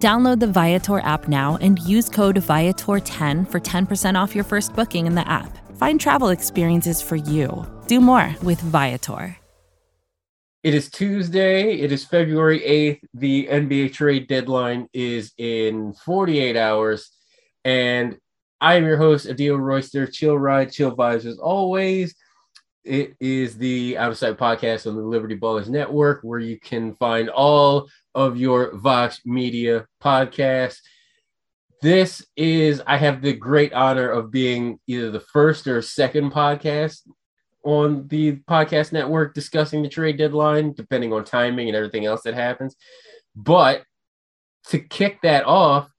Download 0.00 0.40
the 0.40 0.46
Viator 0.46 1.00
app 1.00 1.28
now 1.28 1.58
and 1.60 1.78
use 1.80 2.08
code 2.08 2.36
Viator10 2.36 3.50
for 3.50 3.60
10% 3.60 4.14
off 4.18 4.34
your 4.34 4.44
first 4.44 4.74
booking 4.74 5.06
in 5.06 5.14
the 5.14 5.28
app. 5.28 5.58
Find 5.76 6.00
travel 6.00 6.30
experiences 6.30 7.02
for 7.02 7.16
you. 7.16 7.66
Do 7.86 8.00
more 8.00 8.34
with 8.42 8.58
Viator. 8.62 9.36
It 10.62 10.72
is 10.72 10.90
Tuesday. 10.90 11.74
It 11.80 11.92
is 11.92 12.06
February 12.06 12.60
8th. 12.60 13.00
The 13.12 13.48
NBA 13.48 13.92
trade 13.92 14.26
deadline 14.26 14.88
is 14.94 15.32
in 15.36 15.92
48 15.92 16.56
hours. 16.56 17.10
And 17.66 18.16
I 18.58 18.76
am 18.76 18.86
your 18.86 18.96
host, 18.96 19.28
Adio 19.28 19.56
Royster. 19.56 20.06
Chill 20.06 20.38
Ride, 20.38 20.72
Chill 20.72 20.96
Vibes 20.96 21.26
as 21.26 21.38
always. 21.38 22.14
It 22.84 23.16
is 23.20 23.58
the 23.58 23.98
Outside 23.98 24.38
Podcast 24.38 24.86
on 24.86 24.96
the 24.96 25.02
Liberty 25.02 25.36
Ballers 25.36 25.68
Network, 25.68 26.20
where 26.22 26.40
you 26.40 26.58
can 26.58 26.94
find 26.94 27.28
all 27.28 27.86
of 28.14 28.36
your 28.36 28.76
Vox 28.76 29.20
Media 29.24 29.86
podcast. 30.02 30.78
This 31.82 32.26
is, 32.36 32.82
I 32.86 32.96
have 32.96 33.22
the 33.22 33.32
great 33.32 33.72
honor 33.72 34.10
of 34.10 34.30
being 34.30 34.78
either 34.86 35.10
the 35.10 35.20
first 35.20 35.66
or 35.66 35.80
second 35.80 36.30
podcast 36.30 37.00
on 37.64 38.06
the 38.08 38.36
podcast 38.48 38.92
network 38.92 39.34
discussing 39.34 39.82
the 39.82 39.88
trade 39.88 40.18
deadline, 40.18 40.72
depending 40.72 41.12
on 41.12 41.24
timing 41.24 41.68
and 41.68 41.76
everything 41.76 42.04
else 42.04 42.22
that 42.22 42.34
happens. 42.34 42.76
But 43.34 43.84
to 44.68 44.78
kick 44.78 45.20
that 45.22 45.44
off, 45.46 45.90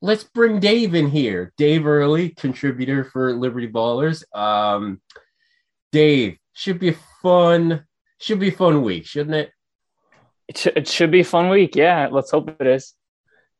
let's 0.00 0.24
bring 0.24 0.60
Dave 0.60 0.94
in 0.94 1.08
here. 1.08 1.52
Dave 1.56 1.86
Early, 1.86 2.30
contributor 2.30 3.04
for 3.04 3.32
Liberty 3.32 3.68
Ballers. 3.68 4.22
Um, 4.34 5.00
Dave, 5.92 6.38
should 6.52 6.78
be 6.78 6.96
fun, 7.22 7.84
should 8.20 8.40
be 8.40 8.50
fun 8.50 8.82
week, 8.82 9.06
shouldn't 9.06 9.36
it? 9.36 9.50
It, 10.48 10.58
sh- 10.58 10.66
it 10.74 10.88
should 10.88 11.10
be 11.10 11.20
a 11.20 11.24
fun 11.24 11.48
week. 11.50 11.76
Yeah, 11.76 12.08
let's 12.10 12.30
hope 12.30 12.50
it 12.60 12.66
is. 12.66 12.94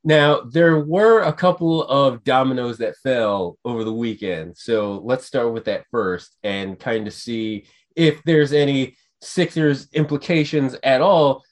Now, 0.04 0.40
there 0.40 0.78
were 0.80 1.22
a 1.22 1.32
couple 1.32 1.84
of 1.84 2.24
dominoes 2.24 2.78
that 2.78 2.96
fell 3.02 3.58
over 3.64 3.84
the 3.84 3.92
weekend. 3.92 4.56
So 4.56 5.00
let's 5.04 5.26
start 5.26 5.52
with 5.52 5.64
that 5.66 5.84
first 5.90 6.36
and 6.42 6.78
kind 6.78 7.06
of 7.06 7.12
see 7.12 7.66
if 7.96 8.22
there's 8.24 8.52
any 8.52 8.96
Sixers 9.20 9.88
implications 9.92 10.76
at 10.82 11.00
all. 11.00 11.44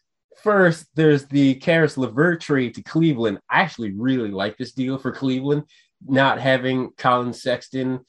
First, 0.43 0.87
there's 0.95 1.27
the 1.27 1.57
Caris 1.57 1.99
LeVert 1.99 2.41
trade 2.41 2.77
to 2.77 2.83
Cleveland. 2.83 3.41
I 3.51 3.63
actually 3.63 3.93
really 3.93 4.31
like 4.31 4.57
this 4.57 4.73
deal 4.73 4.97
for 4.99 5.11
Cleveland, 5.11 5.65
not 6.07 6.41
having 6.41 6.91
Collin 6.97 7.33
Sexton 7.33 8.01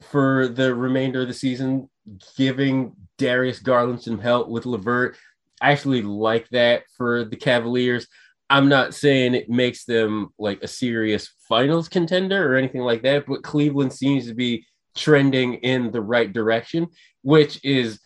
for 0.00 0.46
the 0.46 0.74
remainder 0.74 1.22
of 1.22 1.28
the 1.28 1.34
season 1.34 1.90
giving 2.36 2.92
Darius 3.18 3.58
Garland 3.58 4.02
some 4.02 4.18
help 4.18 4.48
with 4.48 4.66
LeVert. 4.66 5.16
Actually 5.60 6.02
like 6.02 6.48
that 6.50 6.84
for 6.96 7.24
the 7.24 7.36
Cavaliers. 7.36 8.06
I'm 8.48 8.68
not 8.68 8.94
saying 8.94 9.34
it 9.34 9.48
makes 9.48 9.84
them 9.84 10.30
like 10.38 10.62
a 10.62 10.68
serious 10.68 11.30
finals 11.48 11.88
contender 11.88 12.52
or 12.52 12.56
anything 12.56 12.80
like 12.80 13.02
that, 13.02 13.26
but 13.26 13.42
Cleveland 13.42 13.92
seems 13.92 14.26
to 14.26 14.34
be 14.34 14.66
trending 14.96 15.54
in 15.54 15.92
the 15.92 16.00
right 16.00 16.32
direction, 16.32 16.88
which 17.22 17.64
is 17.64 18.00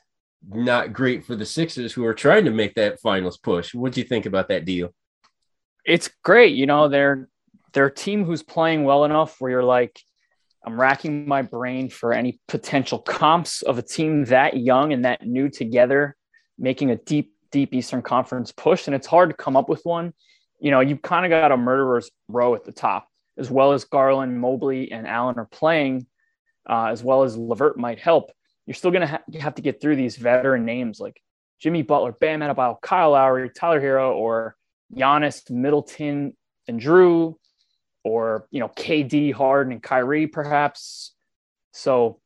not 0.47 0.93
great 0.93 1.25
for 1.25 1.35
the 1.35 1.47
Sixers 1.47 1.93
who 1.93 2.05
are 2.05 2.15
trying 2.15 2.45
to 2.45 2.51
make 2.51 2.75
that 2.75 3.01
finals 3.01 3.39
push. 3.39 3.75
What 3.75 3.93
do 3.93 4.01
you 4.01 4.07
think 4.07 4.27
about 4.27 4.49
that 4.49 4.65
deal? 4.65 4.93
It's 5.87 6.11
great. 6.23 6.55
You 6.55 6.67
know, 6.67 6.89
they're 6.89 7.29
they're 7.73 7.87
a 7.87 7.95
team 7.95 8.25
who's 8.25 8.43
playing 8.43 8.85
well 8.85 9.05
enough 9.05 9.41
where 9.41 9.51
you're 9.51 9.65
like, 9.65 9.99
I'm 10.65 10.81
racking 10.81 11.29
my 11.29 11.43
brain 11.43 11.91
for 11.91 12.13
any 12.13 12.41
potential 12.49 12.99
comps 12.99 13.63
of 13.63 13.79
a 13.79 13.83
team 13.83 14.25
that 14.27 14.57
young 14.57 14.93
and 14.93 15.05
that 15.05 15.27
new 15.27 15.51
together, 15.51 16.17
making 16.59 16.91
a 16.91 16.97
deep, 16.97 17.34
deep 17.55 17.73
Eastern 17.73 18.03
Conference 18.03 18.51
push. 18.51 18.89
And 18.89 18.97
it's 18.97 19.07
hard 19.07 19.31
to 19.31 19.37
come 19.37 19.57
up 19.57 19.69
with 19.69 19.81
one. 19.85 20.13
You 20.59 20.73
know, 20.73 20.81
you've 20.81 21.03
kind 21.03 21.25
of 21.25 21.31
got 21.31 21.53
a 21.53 21.57
murderer's 21.57 22.11
row 22.29 22.57
at 22.57 22.65
the 22.65 22.73
top, 22.73 23.09
as 23.39 23.49
well 23.49 23.71
as 23.73 23.85
Garland, 23.85 24.41
Mobley, 24.41 24.91
and 24.91 25.07
Allen 25.07 25.39
are 25.39 25.47
playing, 25.47 26.07
uh, 26.69 26.87
as 26.87 27.05
well 27.05 27.23
as 27.23 27.37
LeVert 27.37 27.79
might 27.79 28.01
help. 28.01 28.33
You're 28.67 28.75
still 28.75 28.91
going 28.91 29.03
to 29.03 29.07
ha- 29.07 29.23
have 29.39 29.55
to 29.55 29.63
get 29.63 29.81
through 29.81 29.95
these 29.95 30.17
veteran 30.17 30.65
names 30.65 30.99
like 30.99 31.21
Jimmy 31.61 31.83
Butler, 31.83 32.11
Bam 32.13 32.41
Adebayo, 32.41 32.81
Kyle 32.81 33.13
Lowry, 33.13 33.51
Tyler 33.51 33.81
Herro, 33.81 34.15
or 34.17 34.57
Giannis, 34.93 35.49
Middleton, 35.49 36.37
and 36.67 36.81
Drew, 36.81 37.39
or 38.03 38.49
you 38.51 38.59
know 38.59 38.69
KD, 38.69 39.33
Harden, 39.33 39.73
and 39.73 39.83
Kyrie 39.83 40.27
perhaps. 40.27 41.13
So 41.73 42.21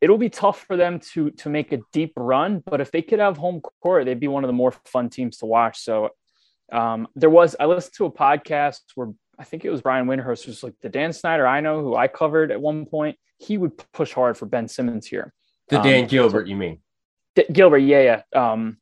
it'll 0.00 0.18
be 0.18 0.30
tough 0.30 0.64
for 0.64 0.76
them 0.76 1.00
to 1.12 1.30
to 1.32 1.48
make 1.48 1.72
a 1.72 1.80
deep 1.92 2.12
run. 2.16 2.62
But 2.64 2.80
if 2.80 2.90
they 2.90 3.02
could 3.02 3.18
have 3.18 3.36
home 3.36 3.60
court, 3.82 4.04
they'd 4.04 4.20
be 4.20 4.28
one 4.28 4.44
of 4.44 4.48
the 4.48 4.54
more 4.54 4.72
fun 4.84 5.10
teams 5.10 5.38
to 5.38 5.46
watch. 5.46 5.80
So 5.80 6.10
um, 6.72 7.08
there 7.14 7.30
was 7.30 7.56
I 7.58 7.66
listened 7.66 7.94
to 7.94 8.06
a 8.06 8.12
podcast 8.12 8.80
where 8.94 9.08
I 9.38 9.44
think 9.44 9.64
it 9.64 9.70
was 9.70 9.82
Brian 9.82 10.06
Windhorst 10.06 10.44
who's 10.44 10.62
like 10.62 10.74
the 10.80 10.88
Dan 10.88 11.12
Snyder 11.12 11.46
I 11.46 11.60
know 11.60 11.80
who 11.80 11.96
I 11.96 12.08
covered 12.08 12.50
at 12.50 12.60
one 12.60 12.86
point. 12.86 13.18
He 13.38 13.56
would 13.56 13.72
push 13.92 14.12
hard 14.12 14.36
for 14.36 14.46
Ben 14.46 14.68
Simmons 14.68 15.06
here. 15.06 15.32
The 15.68 15.78
Dan 15.78 16.02
um, 16.02 16.08
Gilbert, 16.08 16.46
you 16.46 16.56
mean? 16.56 16.80
Gilbert, 17.52 17.78
yeah, 17.78 18.22
yeah. 18.34 18.52
Um, 18.52 18.78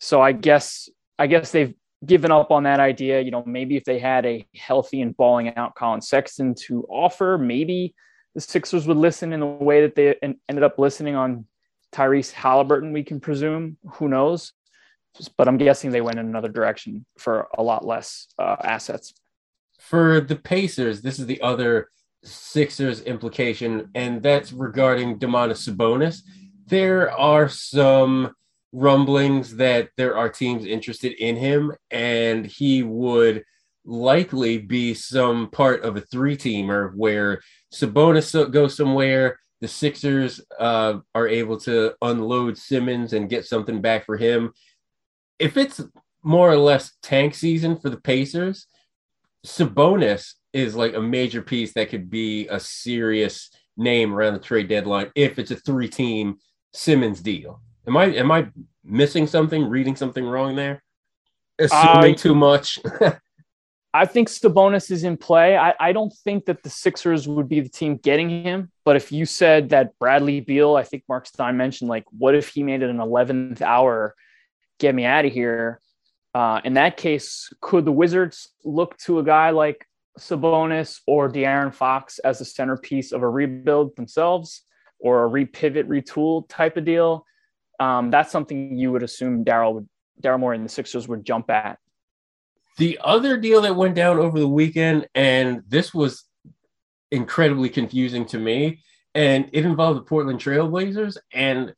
so 0.00 0.20
I 0.20 0.32
guess 0.32 0.88
I 1.18 1.26
guess 1.26 1.50
they've 1.52 1.74
given 2.04 2.32
up 2.32 2.50
on 2.50 2.64
that 2.64 2.80
idea. 2.80 3.20
You 3.20 3.30
know, 3.30 3.42
maybe 3.46 3.76
if 3.76 3.84
they 3.84 3.98
had 3.98 4.24
a 4.26 4.46
healthy 4.54 5.00
and 5.00 5.16
balling 5.16 5.54
out 5.56 5.74
Collin 5.74 6.00
Sexton 6.00 6.54
to 6.66 6.84
offer, 6.88 7.38
maybe 7.38 7.94
the 8.34 8.40
Sixers 8.40 8.86
would 8.86 8.96
listen 8.96 9.32
in 9.32 9.40
the 9.40 9.46
way 9.46 9.82
that 9.82 9.94
they 9.94 10.16
ended 10.48 10.64
up 10.64 10.78
listening 10.78 11.14
on 11.14 11.46
Tyrese 11.92 12.32
Halliburton, 12.32 12.92
we 12.92 13.02
can 13.02 13.20
presume. 13.20 13.76
Who 13.94 14.08
knows? 14.08 14.52
But 15.36 15.46
I'm 15.46 15.58
guessing 15.58 15.90
they 15.90 16.00
went 16.00 16.18
in 16.18 16.26
another 16.26 16.48
direction 16.48 17.04
for 17.18 17.48
a 17.56 17.62
lot 17.62 17.84
less 17.84 18.28
uh, 18.38 18.56
assets. 18.64 19.12
For 19.78 20.20
the 20.20 20.36
Pacers, 20.36 21.02
this 21.02 21.18
is 21.18 21.26
the 21.26 21.42
other 21.42 21.90
Sixers 22.24 23.02
implication, 23.02 23.90
and 23.94 24.22
that's 24.22 24.52
regarding 24.52 25.18
Domantas 25.18 25.68
Sabonis. 25.68 26.22
There 26.66 27.10
are 27.10 27.48
some 27.48 28.32
rumblings 28.72 29.56
that 29.56 29.90
there 29.96 30.16
are 30.16 30.30
teams 30.30 30.64
interested 30.64 31.12
in 31.12 31.36
him, 31.36 31.72
and 31.90 32.46
he 32.46 32.82
would 32.82 33.44
likely 33.84 34.58
be 34.58 34.94
some 34.94 35.50
part 35.50 35.82
of 35.82 35.96
a 35.96 36.00
three 36.00 36.36
teamer 36.36 36.94
where 36.94 37.40
Sabonis 37.72 38.50
goes 38.50 38.76
somewhere, 38.76 39.38
the 39.60 39.68
Sixers 39.68 40.40
uh, 40.58 40.98
are 41.14 41.28
able 41.28 41.58
to 41.60 41.94
unload 42.02 42.58
Simmons 42.58 43.12
and 43.12 43.30
get 43.30 43.46
something 43.46 43.80
back 43.80 44.06
for 44.06 44.16
him. 44.16 44.52
If 45.38 45.56
it's 45.56 45.80
more 46.22 46.50
or 46.50 46.56
less 46.56 46.92
tank 47.02 47.34
season 47.34 47.76
for 47.76 47.90
the 47.90 48.00
Pacers, 48.00 48.66
Sabonis 49.46 50.34
is 50.52 50.74
like 50.74 50.94
a 50.94 51.00
major 51.00 51.42
piece 51.42 51.72
that 51.74 51.88
could 51.88 52.10
be 52.10 52.46
a 52.48 52.60
serious 52.60 53.50
name 53.76 54.14
around 54.14 54.34
the 54.34 54.40
trade 54.40 54.68
deadline 54.68 55.10
if 55.16 55.38
it's 55.38 55.50
a 55.50 55.56
three 55.56 55.88
team 55.88 56.36
Simmons 56.72 57.20
deal. 57.20 57.60
Am 57.86 57.96
I 57.96 58.06
am 58.06 58.30
I 58.30 58.48
missing 58.84 59.26
something? 59.26 59.64
Reading 59.64 59.96
something 59.96 60.24
wrong 60.24 60.54
there? 60.54 60.82
Assuming 61.58 62.14
uh, 62.14 62.18
too 62.18 62.34
much. 62.34 62.78
I 63.94 64.06
think 64.06 64.28
Sabonis 64.28 64.90
is 64.90 65.04
in 65.04 65.16
play. 65.16 65.56
I, 65.56 65.74
I 65.78 65.92
don't 65.92 66.12
think 66.24 66.46
that 66.46 66.62
the 66.62 66.70
Sixers 66.70 67.28
would 67.28 67.48
be 67.48 67.60
the 67.60 67.68
team 67.68 67.96
getting 67.96 68.28
him. 68.28 68.70
But 68.84 68.96
if 68.96 69.12
you 69.12 69.26
said 69.26 69.68
that 69.70 69.98
Bradley 69.98 70.40
Beal, 70.40 70.76
I 70.76 70.82
think 70.82 71.04
Mark 71.08 71.26
Stein 71.26 71.56
mentioned, 71.56 71.90
like, 71.90 72.04
what 72.10 72.34
if 72.34 72.48
he 72.48 72.62
made 72.62 72.82
it 72.82 72.90
an 72.90 72.96
11th 72.96 73.60
hour, 73.60 74.14
get 74.78 74.94
me 74.94 75.04
out 75.04 75.26
of 75.26 75.32
here? 75.32 75.80
Uh, 76.34 76.60
in 76.64 76.74
that 76.74 76.96
case, 76.96 77.52
could 77.60 77.84
the 77.84 77.92
Wizards 77.92 78.48
look 78.64 78.96
to 78.98 79.18
a 79.18 79.22
guy 79.22 79.50
like 79.50 79.86
Sabonis 80.18 81.00
or 81.06 81.30
De'Aaron 81.30 81.74
Fox 81.74 82.18
as 82.20 82.40
a 82.40 82.46
centerpiece 82.46 83.12
of 83.12 83.22
a 83.22 83.28
rebuild 83.28 83.94
themselves 83.96 84.62
or 84.98 85.26
a 85.26 85.28
repivot, 85.28 85.84
retool 85.84 86.48
type 86.48 86.78
of 86.78 86.86
deal? 86.86 87.26
um, 87.82 88.10
that's 88.10 88.30
something 88.30 88.78
you 88.78 88.92
would 88.92 89.02
assume 89.02 89.44
Daryl 89.44 89.74
would 89.74 89.88
Daryl 90.22 90.38
Morey 90.38 90.56
and 90.56 90.64
the 90.64 90.70
Sixers 90.70 91.08
would 91.08 91.24
jump 91.24 91.50
at. 91.50 91.78
The 92.78 92.98
other 93.02 93.36
deal 93.36 93.60
that 93.62 93.76
went 93.76 93.94
down 93.94 94.18
over 94.18 94.38
the 94.38 94.48
weekend, 94.48 95.06
and 95.14 95.62
this 95.68 95.92
was 95.92 96.24
incredibly 97.10 97.68
confusing 97.68 98.24
to 98.26 98.38
me, 98.38 98.82
and 99.14 99.48
it 99.52 99.64
involved 99.64 99.98
the 99.98 100.04
Portland 100.04 100.40
Trailblazers. 100.40 101.18
And 101.32 101.74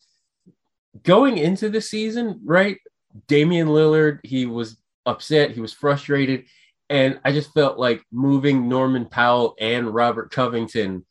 going 1.03 1.39
into 1.39 1.69
the 1.69 1.81
season, 1.81 2.41
right, 2.45 2.79
Damian 3.27 3.69
Lillard, 3.69 4.21
he 4.23 4.47
was 4.47 4.77
upset, 5.07 5.51
he 5.51 5.61
was 5.61 5.73
frustrated, 5.73 6.45
and 6.89 7.19
I 7.25 7.33
just 7.33 7.53
felt 7.53 7.79
like 7.79 8.05
moving 8.13 8.69
Norman 8.69 9.07
Powell 9.07 9.57
and 9.59 9.93
Robert 9.93 10.31
Covington 10.31 11.05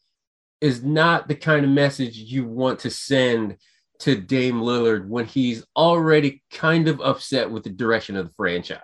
is 0.62 0.82
not 0.82 1.28
the 1.28 1.36
kind 1.36 1.66
of 1.66 1.72
message 1.72 2.16
you 2.16 2.46
want 2.46 2.80
to 2.80 2.90
send 2.90 3.58
to 4.00 4.16
Dame 4.16 4.62
Lillard 4.62 5.08
when 5.08 5.26
he's 5.26 5.66
already 5.76 6.42
kind 6.52 6.88
of 6.88 7.02
upset 7.02 7.50
with 7.50 7.64
the 7.64 7.70
direction 7.70 8.16
of 8.16 8.28
the 8.28 8.34
franchise. 8.36 8.80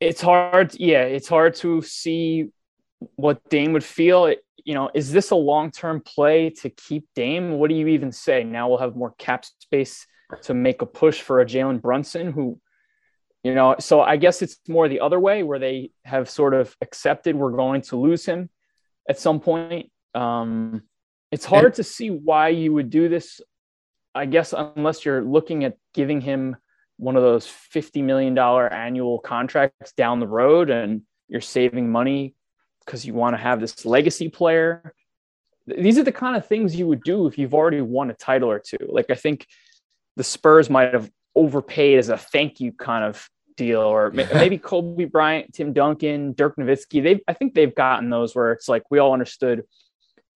It's 0.00 0.20
hard, 0.20 0.74
yeah, 0.78 1.02
it's 1.02 1.28
hard 1.28 1.54
to 1.56 1.82
see 1.82 2.48
what 3.16 3.48
Dame 3.50 3.72
would 3.74 3.84
feel. 3.84 4.34
You 4.64 4.74
know, 4.74 4.90
is 4.94 5.12
this 5.12 5.30
a 5.30 5.36
long-term 5.36 6.02
play 6.02 6.50
to 6.62 6.70
keep 6.70 7.06
Dame? 7.14 7.52
What 7.52 7.68
do 7.68 7.76
you 7.76 7.88
even 7.88 8.12
say? 8.12 8.44
Now 8.44 8.68
we'll 8.68 8.78
have 8.78 8.96
more 8.96 9.14
cap 9.18 9.44
space 9.44 10.06
to 10.42 10.54
make 10.54 10.80
a 10.82 10.86
push 10.86 11.20
for 11.20 11.40
a 11.40 11.46
Jalen 11.46 11.80
Brunson 11.82 12.32
who 12.32 12.60
you 13.42 13.54
know, 13.54 13.76
so 13.78 14.02
I 14.02 14.16
guess 14.16 14.42
it's 14.42 14.58
more 14.68 14.88
the 14.88 15.00
other 15.00 15.18
way 15.18 15.42
where 15.42 15.58
they 15.58 15.92
have 16.04 16.28
sort 16.28 16.52
of 16.52 16.76
accepted 16.82 17.34
we're 17.34 17.52
going 17.52 17.80
to 17.82 17.96
lose 17.96 18.26
him 18.26 18.50
at 19.08 19.18
some 19.18 19.40
point. 19.40 19.90
Um, 20.14 20.82
it's 21.32 21.46
hard 21.46 21.66
and, 21.66 21.74
to 21.74 21.84
see 21.84 22.10
why 22.10 22.48
you 22.48 22.74
would 22.74 22.90
do 22.90 23.08
this. 23.08 23.40
I 24.14 24.26
guess 24.26 24.52
unless 24.52 25.04
you're 25.04 25.22
looking 25.22 25.64
at 25.64 25.78
giving 25.94 26.20
him 26.20 26.56
one 27.00 27.16
of 27.16 27.22
those 27.22 27.46
$50 27.46 28.04
million 28.04 28.36
annual 28.38 29.18
contracts 29.18 29.92
down 29.92 30.20
the 30.20 30.28
road 30.28 30.68
and 30.68 31.02
you're 31.28 31.40
saving 31.40 31.90
money 31.90 32.34
because 32.84 33.06
you 33.06 33.14
want 33.14 33.34
to 33.34 33.42
have 33.42 33.58
this 33.58 33.86
legacy 33.86 34.28
player. 34.28 34.94
These 35.66 35.98
are 35.98 36.02
the 36.02 36.12
kind 36.12 36.36
of 36.36 36.46
things 36.46 36.76
you 36.76 36.86
would 36.86 37.02
do 37.02 37.26
if 37.26 37.38
you've 37.38 37.54
already 37.54 37.80
won 37.80 38.10
a 38.10 38.14
title 38.14 38.50
or 38.50 38.58
two. 38.58 38.78
Like 38.86 39.06
I 39.08 39.14
think 39.14 39.46
the 40.16 40.24
Spurs 40.24 40.68
might 40.68 40.92
have 40.92 41.10
overpaid 41.34 41.98
as 41.98 42.10
a 42.10 42.18
thank 42.18 42.60
you 42.60 42.72
kind 42.72 43.04
of 43.04 43.28
deal, 43.56 43.80
or 43.80 44.10
maybe 44.10 44.58
Kobe 44.58 45.04
Bryant, 45.04 45.54
Tim 45.54 45.72
Duncan, 45.72 46.34
Dirk 46.34 46.56
Nowitzki. 46.56 47.02
They, 47.02 47.20
I 47.26 47.32
think 47.32 47.54
they've 47.54 47.74
gotten 47.74 48.10
those 48.10 48.34
where 48.34 48.52
it's 48.52 48.68
like 48.68 48.82
we 48.90 48.98
all 48.98 49.12
understood 49.12 49.62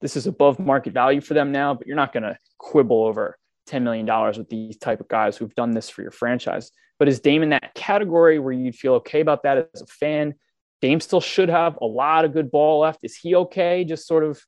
this 0.00 0.16
is 0.16 0.26
above 0.26 0.58
market 0.58 0.92
value 0.94 1.20
for 1.20 1.34
them 1.34 1.52
now, 1.52 1.74
but 1.74 1.86
you're 1.86 1.96
not 1.96 2.12
going 2.12 2.22
to 2.22 2.38
quibble 2.58 3.04
over 3.04 3.36
$10 3.68 3.82
million 3.82 4.06
with 4.36 4.48
these 4.48 4.76
type 4.76 5.00
of 5.00 5.08
guys 5.08 5.36
who've 5.36 5.54
done 5.54 5.72
this 5.72 5.88
for 5.88 6.02
your 6.02 6.10
franchise. 6.10 6.70
But 6.98 7.08
is 7.08 7.20
Dame 7.20 7.42
in 7.42 7.50
that 7.50 7.74
category 7.74 8.38
where 8.38 8.52
you'd 8.52 8.76
feel 8.76 8.94
okay 8.94 9.20
about 9.20 9.42
that 9.42 9.70
as 9.74 9.82
a 9.82 9.86
fan? 9.86 10.34
Dame 10.80 11.00
still 11.00 11.20
should 11.20 11.48
have 11.48 11.78
a 11.80 11.86
lot 11.86 12.24
of 12.24 12.32
good 12.32 12.50
ball 12.50 12.80
left. 12.80 13.00
Is 13.02 13.16
he 13.16 13.34
okay? 13.34 13.84
Just 13.84 14.06
sort 14.06 14.24
of 14.24 14.42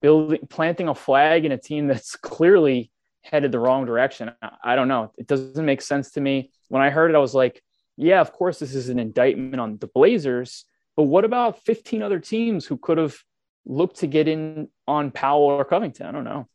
building, 0.00 0.40
planting 0.48 0.88
a 0.88 0.94
flag 0.94 1.44
in 1.44 1.52
a 1.52 1.58
team 1.58 1.86
that's 1.86 2.16
clearly 2.16 2.90
headed 3.22 3.52
the 3.52 3.58
wrong 3.58 3.86
direction. 3.86 4.32
I 4.62 4.76
don't 4.76 4.88
know. 4.88 5.12
It 5.16 5.26
doesn't 5.26 5.64
make 5.64 5.82
sense 5.82 6.12
to 6.12 6.20
me. 6.20 6.50
When 6.68 6.82
I 6.82 6.90
heard 6.90 7.10
it, 7.10 7.14
I 7.14 7.20
was 7.20 7.34
like, 7.34 7.62
yeah, 7.96 8.20
of 8.20 8.32
course, 8.32 8.58
this 8.58 8.74
is 8.74 8.88
an 8.88 8.98
indictment 8.98 9.60
on 9.60 9.78
the 9.78 9.86
Blazers, 9.86 10.64
but 10.96 11.04
what 11.04 11.24
about 11.24 11.62
15 11.64 12.02
other 12.02 12.18
teams 12.18 12.66
who 12.66 12.76
could 12.76 12.98
have 12.98 13.16
looked 13.64 13.98
to 13.98 14.06
get 14.06 14.28
in 14.28 14.68
on 14.88 15.10
Powell 15.10 15.44
or 15.44 15.64
Covington? 15.64 16.06
I 16.06 16.12
don't 16.12 16.24
know. 16.24 16.48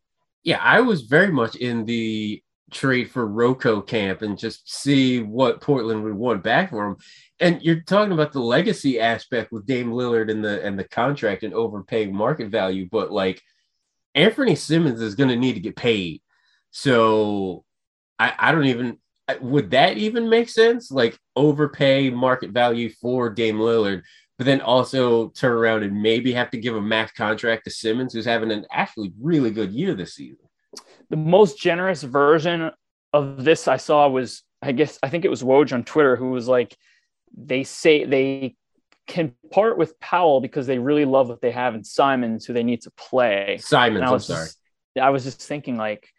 Yeah, 0.47 0.59
I 0.61 0.79
was 0.79 1.01
very 1.01 1.29
much 1.29 1.57
in 1.57 1.83
the 1.83 2.41
trade 2.71 3.11
for 3.11 3.27
Rocco 3.27 3.81
camp 3.81 4.21
and 4.21 4.37
just 4.37 4.71
see 4.71 5.21
what 5.21 5.59
Portland 5.59 6.05
would 6.05 6.13
want 6.13 6.41
back 6.41 6.69
for 6.69 6.87
him. 6.87 6.95
And 7.41 7.61
you're 7.61 7.81
talking 7.81 8.13
about 8.13 8.31
the 8.31 8.39
legacy 8.39 8.97
aspect 8.97 9.51
with 9.51 9.65
Dame 9.65 9.91
Lillard 9.91 10.31
and 10.31 10.41
the 10.41 10.63
and 10.65 10.79
the 10.79 10.85
contract 10.85 11.43
and 11.43 11.53
overpaying 11.53 12.15
market 12.15 12.47
value, 12.49 12.87
but 12.89 13.11
like 13.11 13.41
Anthony 14.15 14.55
Simmons 14.55 15.01
is 15.01 15.15
going 15.15 15.29
to 15.29 15.35
need 15.35 15.55
to 15.55 15.59
get 15.59 15.75
paid 15.75 16.21
so 16.71 17.65
I, 18.17 18.33
I 18.37 18.51
don't 18.53 18.67
even 18.67 18.99
would 19.41 19.71
that 19.71 19.97
even 19.97 20.29
make 20.29 20.47
sense? 20.47 20.89
Like 20.89 21.17
overpay 21.35 22.11
market 22.11 22.51
value 22.51 22.89
for 23.01 23.29
Dame 23.29 23.57
Lillard, 23.57 24.03
but 24.37 24.45
then 24.45 24.61
also 24.61 25.29
turn 25.29 25.51
around 25.51 25.83
and 25.83 26.01
maybe 26.01 26.33
have 26.33 26.51
to 26.51 26.57
give 26.57 26.75
a 26.75 26.81
max 26.81 27.11
contract 27.11 27.65
to 27.65 27.71
Simmons, 27.71 28.13
who's 28.13 28.25
having 28.25 28.51
an 28.51 28.65
actually 28.71 29.11
really 29.19 29.51
good 29.51 29.71
year 29.71 29.95
this 29.95 30.13
season. 30.13 30.37
The 31.09 31.17
most 31.17 31.59
generous 31.59 32.03
version 32.03 32.71
of 33.13 33.43
this 33.43 33.67
I 33.67 33.77
saw 33.77 34.07
was, 34.07 34.43
I 34.61 34.73
guess, 34.73 34.99
I 35.01 35.09
think 35.09 35.25
it 35.25 35.29
was 35.29 35.41
Woj 35.41 35.73
on 35.73 35.83
Twitter 35.83 36.15
who 36.15 36.31
was 36.31 36.47
like, 36.47 36.77
they 37.35 37.63
say 37.63 38.05
they 38.05 38.55
can 39.07 39.33
part 39.51 39.77
with 39.77 39.99
Powell 39.99 40.41
because 40.41 40.67
they 40.67 40.79
really 40.79 41.05
love 41.05 41.29
what 41.29 41.41
they 41.41 41.51
have 41.51 41.75
in 41.75 41.83
Simons, 41.83 42.45
who 42.45 42.53
they 42.53 42.63
need 42.63 42.81
to 42.81 42.91
play. 42.91 43.57
Simons, 43.61 44.03
I'm 44.03 44.19
sorry. 44.19 44.45
Just, 44.45 44.57
I 45.01 45.09
was 45.09 45.23
just 45.23 45.41
thinking, 45.41 45.77
like, 45.77 46.09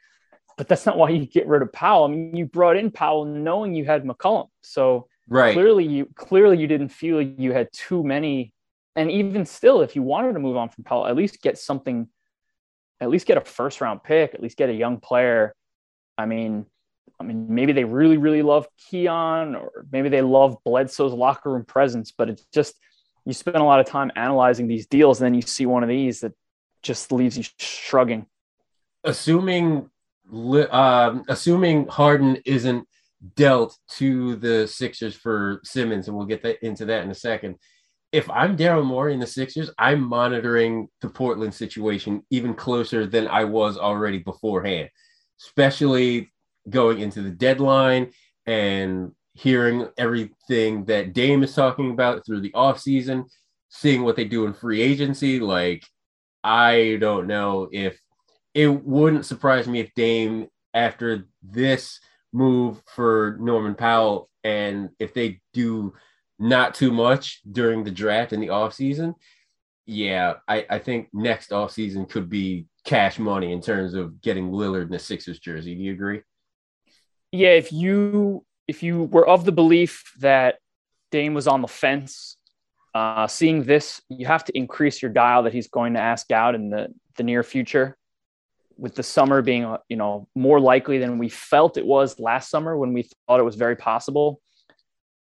but 0.56 0.67
that's 0.67 0.87
not 0.87 0.97
why 0.97 1.11
you 1.11 1.26
get 1.26 1.47
rid 1.47 1.62
of 1.62 1.73
Powell. 1.73 2.05
I 2.05 2.09
mean, 2.09 2.35
you 2.35 2.47
brought 2.47 2.76
in 2.76 2.91
Powell 2.91 3.26
knowing 3.26 3.75
you 3.75 3.85
had 3.85 4.05
McCollum. 4.05 4.49
So 4.62 5.09
right. 5.28 5.52
clearly 5.52 5.84
you 5.84 6.08
clearly 6.14 6.58
you 6.58 6.66
didn't 6.66 6.88
feel 6.88 7.20
you 7.20 7.52
had 7.52 7.69
too 7.72 8.02
many. 8.02 8.52
And 8.96 9.10
even 9.10 9.46
still, 9.46 9.82
if 9.82 9.94
you 9.94 10.02
wanted 10.02 10.32
to 10.32 10.40
move 10.40 10.56
on 10.56 10.70
from 10.70 10.82
Powell, 10.82 11.06
at 11.06 11.14
least 11.14 11.40
get 11.40 11.56
something, 11.56 12.08
at 13.00 13.10
least 13.10 13.26
get 13.26 13.38
a 13.38 13.40
first 13.40 13.80
round 13.80 14.02
pick, 14.02 14.34
at 14.34 14.42
least 14.42 14.56
get 14.56 14.70
a 14.70 14.75
young 14.75 14.98
player. 14.98 15.54
I 16.16 16.26
mean, 16.26 16.66
I 17.20 17.25
mean, 17.25 17.46
maybe 17.48 17.72
they 17.72 17.84
really, 17.84 18.16
really 18.16 18.42
love 18.42 18.66
Keon, 18.76 19.54
or 19.54 19.86
maybe 19.92 20.08
they 20.08 20.22
love 20.22 20.56
Bledsoe's 20.64 21.12
locker 21.12 21.52
room 21.52 21.64
presence, 21.64 22.12
but 22.16 22.28
it's 22.28 22.44
just 22.52 22.75
you 23.25 23.32
spend 23.32 23.56
a 23.56 23.64
lot 23.64 23.78
of 23.78 23.86
time 23.86 24.10
analyzing 24.16 24.66
these 24.66 24.86
deals, 24.86 25.20
and 25.20 25.26
then 25.26 25.34
you 25.34 25.42
see 25.42 25.66
one 25.66 25.82
of 25.82 25.88
these 25.88 26.20
that 26.20 26.32
just 26.82 27.12
leaves 27.12 27.36
you 27.36 27.44
shrugging. 27.58 28.26
Assuming 29.04 29.90
um, 30.32 31.25
assuming 31.28 31.86
Harden 31.86 32.36
isn't 32.44 32.86
dealt 33.37 33.76
to 33.97 34.37
the 34.37 34.67
Sixers 34.67 35.15
for 35.15 35.61
Simmons, 35.65 36.09
and 36.09 36.17
we'll 36.17 36.26
get 36.26 36.43
that, 36.43 36.65
into 36.65 36.85
that 36.87 37.03
in 37.03 37.11
a 37.11 37.15
second. 37.15 37.56
If 38.12 38.31
I'm 38.31 38.56
Daryl 38.56 38.85
Morey 38.85 39.12
in 39.12 39.20
the 39.20 39.26
Sixers, 39.26 39.70
I'm 39.79 40.03
monitoring 40.03 40.88
the 41.00 41.11
Portland 41.11 41.53
situation 41.53 42.23
even 42.31 42.55
closer 42.55 43.06
than 43.06 43.29
I 43.29 43.44
was 43.44 43.76
already 43.76 44.19
beforehand, 44.19 44.88
especially 45.43 46.31
going 46.70 47.00
into 47.00 47.23
the 47.23 47.31
deadline 47.31 48.12
and 48.47 49.12
hearing 49.35 49.88
everything 49.99 50.85
that 50.87 51.12
Dame 51.12 51.43
is 51.43 51.55
talking 51.55 51.91
about 51.91 52.25
through 52.25 52.41
the 52.41 52.53
offseason, 52.53 53.25
seeing 53.69 54.03
what 54.03 54.17
they 54.17 54.25
do 54.25 54.47
in 54.47 54.55
free 54.55 54.81
agency. 54.81 55.38
Like, 55.38 55.85
I 56.43 56.97
don't 57.00 57.26
know 57.26 57.69
if 57.71 58.00
it 58.55 58.69
wouldn't 58.69 59.26
surprise 59.26 59.69
me 59.69 59.81
if 59.81 59.93
Dame, 59.94 60.49
after 60.75 61.26
this 61.43 61.99
move 62.32 62.82
for 62.86 63.36
Norman 63.40 63.75
Powell, 63.75 64.28
and 64.44 64.90
if 64.98 65.14
they 65.14 65.40
do 65.52 65.94
not 66.38 66.75
too 66.75 66.92
much 66.92 67.40
during 67.50 67.84
the 67.84 67.90
draft 67.90 68.32
in 68.32 68.40
the 68.40 68.48
offseason, 68.48 69.14
yeah, 69.86 70.34
I, 70.46 70.66
I 70.69 70.78
think 70.78 71.08
next 71.12 71.50
offseason 71.50 72.08
could 72.08 72.28
be 72.28 72.66
cash 72.84 73.19
money 73.19 73.52
in 73.52 73.60
terms 73.60 73.94
of 73.94 74.20
getting 74.20 74.50
Lillard 74.50 74.82
in 74.82 74.90
the 74.90 74.99
Sixers 74.99 75.38
jersey. 75.38 75.75
Do 75.75 75.82
you 75.82 75.92
agree? 75.92 76.23
Yeah, 77.32 77.50
if 77.50 77.73
you 77.73 78.44
if 78.66 78.82
you 78.82 79.04
were 79.04 79.26
of 79.26 79.44
the 79.44 79.52
belief 79.52 80.12
that 80.20 80.56
Dame 81.11 81.35
was 81.35 81.47
on 81.47 81.62
the 81.62 81.68
fence, 81.68 82.37
uh, 82.94 83.26
seeing 83.26 83.64
this, 83.64 84.02
you 84.08 84.26
have 84.26 84.44
to 84.44 84.56
increase 84.56 85.00
your 85.00 85.11
dial 85.11 85.42
that 85.44 85.54
he's 85.54 85.68
going 85.68 85.94
to 85.94 86.00
ask 86.00 86.30
out 86.30 86.54
in 86.54 86.70
the 86.70 86.88
the 87.16 87.23
near 87.23 87.42
future 87.42 87.98
with 88.78 88.94
the 88.94 89.02
summer 89.02 89.42
being 89.42 89.64
uh, 89.64 89.78
you 89.88 89.97
know 89.97 90.28
more 90.35 90.61
likely 90.61 90.99
than 90.99 91.18
we 91.18 91.28
felt 91.28 91.76
it 91.76 91.87
was 91.87 92.18
last 92.18 92.49
summer 92.49 92.76
when 92.76 92.92
we 92.92 93.08
thought 93.26 93.40
it 93.40 93.44
was 93.44 93.56
very 93.56 93.76
possible. 93.76 94.40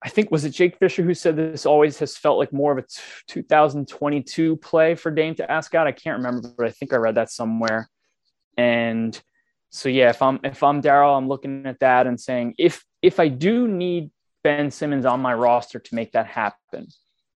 I 0.04 0.10
think 0.10 0.30
was 0.30 0.46
it 0.46 0.51
jake 0.51 0.77
fisher 0.77 1.01
who 1.01 1.16
said 1.16 1.36
this 1.36 1.66
always 1.66 1.98
has 2.00 2.16
felt 2.16 2.38
like 2.38 2.54
more 2.54 2.72
of 2.72 2.77
a 2.77 2.82
t- 2.84 3.01
2022 3.27 4.58
play 4.58 4.94
for 4.94 5.10
dame 5.10 5.34
to 5.36 5.51
ask 5.51 5.74
out? 5.74 5.88
I 5.88 5.92
can't 5.92 6.18
remember 6.18 6.50
but 6.56 6.68
i 6.68 6.70
think 6.70 6.94
i 6.94 6.98
read 6.98 7.16
that 7.16 7.32
somewhere. 7.32 7.89
And 8.58 9.20
so 9.70 9.89
yeah 9.89 10.10
if 10.10 10.22
i'm 10.22 10.39
if 10.44 10.63
i'm 10.63 10.82
daryl 10.82 11.18
i'm 11.18 11.27
looking 11.27 11.66
at 11.66 11.80
that 11.80 12.08
and 12.08 12.20
saying 12.20 12.56
if 12.58 12.84
if 13.01 13.20
i 13.20 13.27
do 13.27 13.68
need 13.68 14.10
ben 14.44 14.72
simmons 14.72 15.06
on 15.06 15.20
my 15.20 15.34
roster 15.34 15.80
to 15.80 15.96
make 15.96 16.12
that 16.13 16.25
happen 16.25 16.88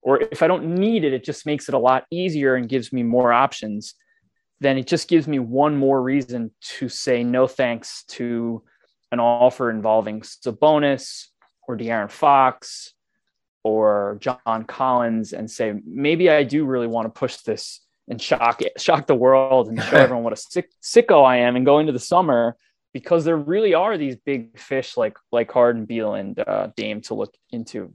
or 0.01 0.21
if 0.21 0.43
i 0.43 0.47
don't 0.47 0.65
need 0.65 1.03
it 1.03 1.13
it 1.13 1.23
just 1.23 1.45
makes 1.45 1.67
it 1.67 1.73
a 1.73 1.79
lot 1.79 2.05
easier 2.11 2.55
and 2.55 2.69
gives 2.69 2.93
me 2.93 3.03
more 3.03 3.33
options 3.33 3.95
then 4.61 4.77
it 4.77 4.87
just 4.87 5.07
gives 5.07 5.27
me 5.27 5.39
one 5.39 5.77
more 5.77 6.01
reason 6.01 6.51
to 6.61 6.89
say 6.89 7.23
no 7.23 7.47
thanks 7.47 8.03
to 8.05 8.63
an 9.11 9.19
offer 9.19 9.69
involving 9.69 10.21
Sabonis 10.21 11.27
or 11.67 11.77
De'Aaron 11.77 12.11
Fox 12.11 12.93
or 13.63 14.17
John 14.19 14.65
Collins 14.67 15.33
and 15.33 15.49
say 15.49 15.73
maybe 15.85 16.29
I 16.29 16.43
do 16.43 16.65
really 16.65 16.87
want 16.87 17.05
to 17.05 17.17
push 17.17 17.37
this 17.37 17.81
and 18.07 18.21
shock 18.21 18.61
it, 18.61 18.79
shock 18.79 19.07
the 19.07 19.15
world 19.15 19.69
and 19.69 19.81
show 19.81 19.97
everyone 19.97 20.23
what 20.23 20.33
a 20.33 20.37
sick, 20.37 20.71
sicko 20.81 21.25
I 21.25 21.37
am 21.37 21.55
and 21.55 21.65
go 21.65 21.79
into 21.79 21.91
the 21.91 21.99
summer 21.99 22.55
because 22.93 23.23
there 23.23 23.37
really 23.37 23.73
are 23.73 23.97
these 23.97 24.15
big 24.15 24.57
fish 24.59 24.97
like 24.97 25.17
like 25.31 25.51
Harden, 25.51 25.85
Beal, 25.85 26.15
and 26.15 26.39
uh, 26.39 26.69
Dame 26.75 27.01
to 27.01 27.13
look 27.13 27.35
into. 27.51 27.93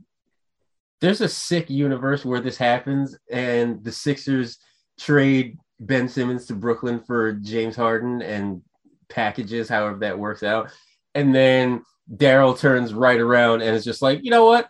There's 1.00 1.20
a 1.20 1.28
sick 1.28 1.68
universe 1.68 2.24
where 2.24 2.40
this 2.40 2.56
happens, 2.56 3.18
and 3.30 3.82
the 3.82 3.92
Sixers 3.92 4.58
trade 4.98 5.58
Ben 5.80 6.08
Simmons 6.08 6.46
to 6.46 6.54
Brooklyn 6.54 7.00
for 7.00 7.32
James 7.32 7.76
Harden 7.76 8.22
and 8.22 8.62
packages, 9.08 9.68
however 9.68 9.98
that 9.98 10.18
works 10.18 10.42
out. 10.42 10.70
And 11.14 11.34
then 11.34 11.82
Daryl 12.12 12.58
turns 12.58 12.92
right 12.92 13.20
around 13.20 13.62
and 13.62 13.74
is 13.74 13.84
just 13.84 14.02
like, 14.02 14.20
you 14.22 14.30
know 14.30 14.44
what? 14.44 14.68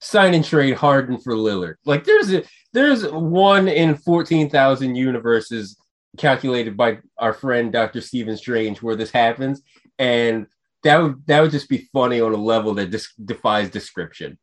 Sign 0.00 0.34
and 0.34 0.44
trade 0.44 0.74
Harden 0.74 1.18
for 1.18 1.34
Lillard. 1.34 1.76
Like 1.84 2.04
there's 2.04 2.32
a 2.32 2.44
there's 2.72 3.10
one 3.10 3.68
in 3.68 3.96
fourteen 3.96 4.50
thousand 4.50 4.96
universes 4.96 5.76
calculated 6.18 6.76
by 6.76 6.98
our 7.18 7.32
friend 7.32 7.72
Dr. 7.72 8.00
Stephen 8.00 8.36
Strange 8.36 8.82
where 8.82 8.96
this 8.96 9.10
happens, 9.10 9.62
and 9.98 10.46
that 10.82 11.02
would 11.02 11.26
that 11.26 11.40
would 11.40 11.50
just 11.50 11.68
be 11.68 11.88
funny 11.92 12.20
on 12.20 12.32
a 12.32 12.36
level 12.36 12.74
that 12.74 12.90
dis- 12.90 13.14
defies 13.24 13.70
description. 13.70 14.38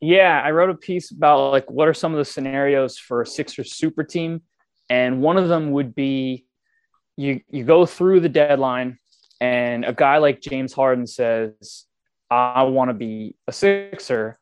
Yeah, 0.00 0.40
I 0.42 0.50
wrote 0.50 0.70
a 0.70 0.74
piece 0.74 1.10
about 1.10 1.50
like 1.50 1.70
what 1.70 1.86
are 1.86 1.94
some 1.94 2.12
of 2.12 2.18
the 2.18 2.24
scenarios 2.24 2.96
for 2.96 3.20
a 3.20 3.26
Sixers 3.26 3.76
super 3.76 4.02
team, 4.02 4.40
and 4.90 5.22
one 5.22 5.38
of 5.38 5.48
them 5.48 5.70
would 5.70 5.94
be 5.94 6.44
you 7.16 7.40
you 7.48 7.64
go 7.64 7.86
through 7.86 8.20
the 8.20 8.28
deadline, 8.28 8.98
and 9.40 9.84
a 9.84 9.92
guy 9.92 10.18
like 10.18 10.40
James 10.40 10.72
Harden 10.72 11.06
says, 11.06 11.86
"I 12.28 12.64
want 12.64 12.90
to 12.90 12.94
be 12.94 13.36
a 13.46 13.52
Sixer." 13.52 14.38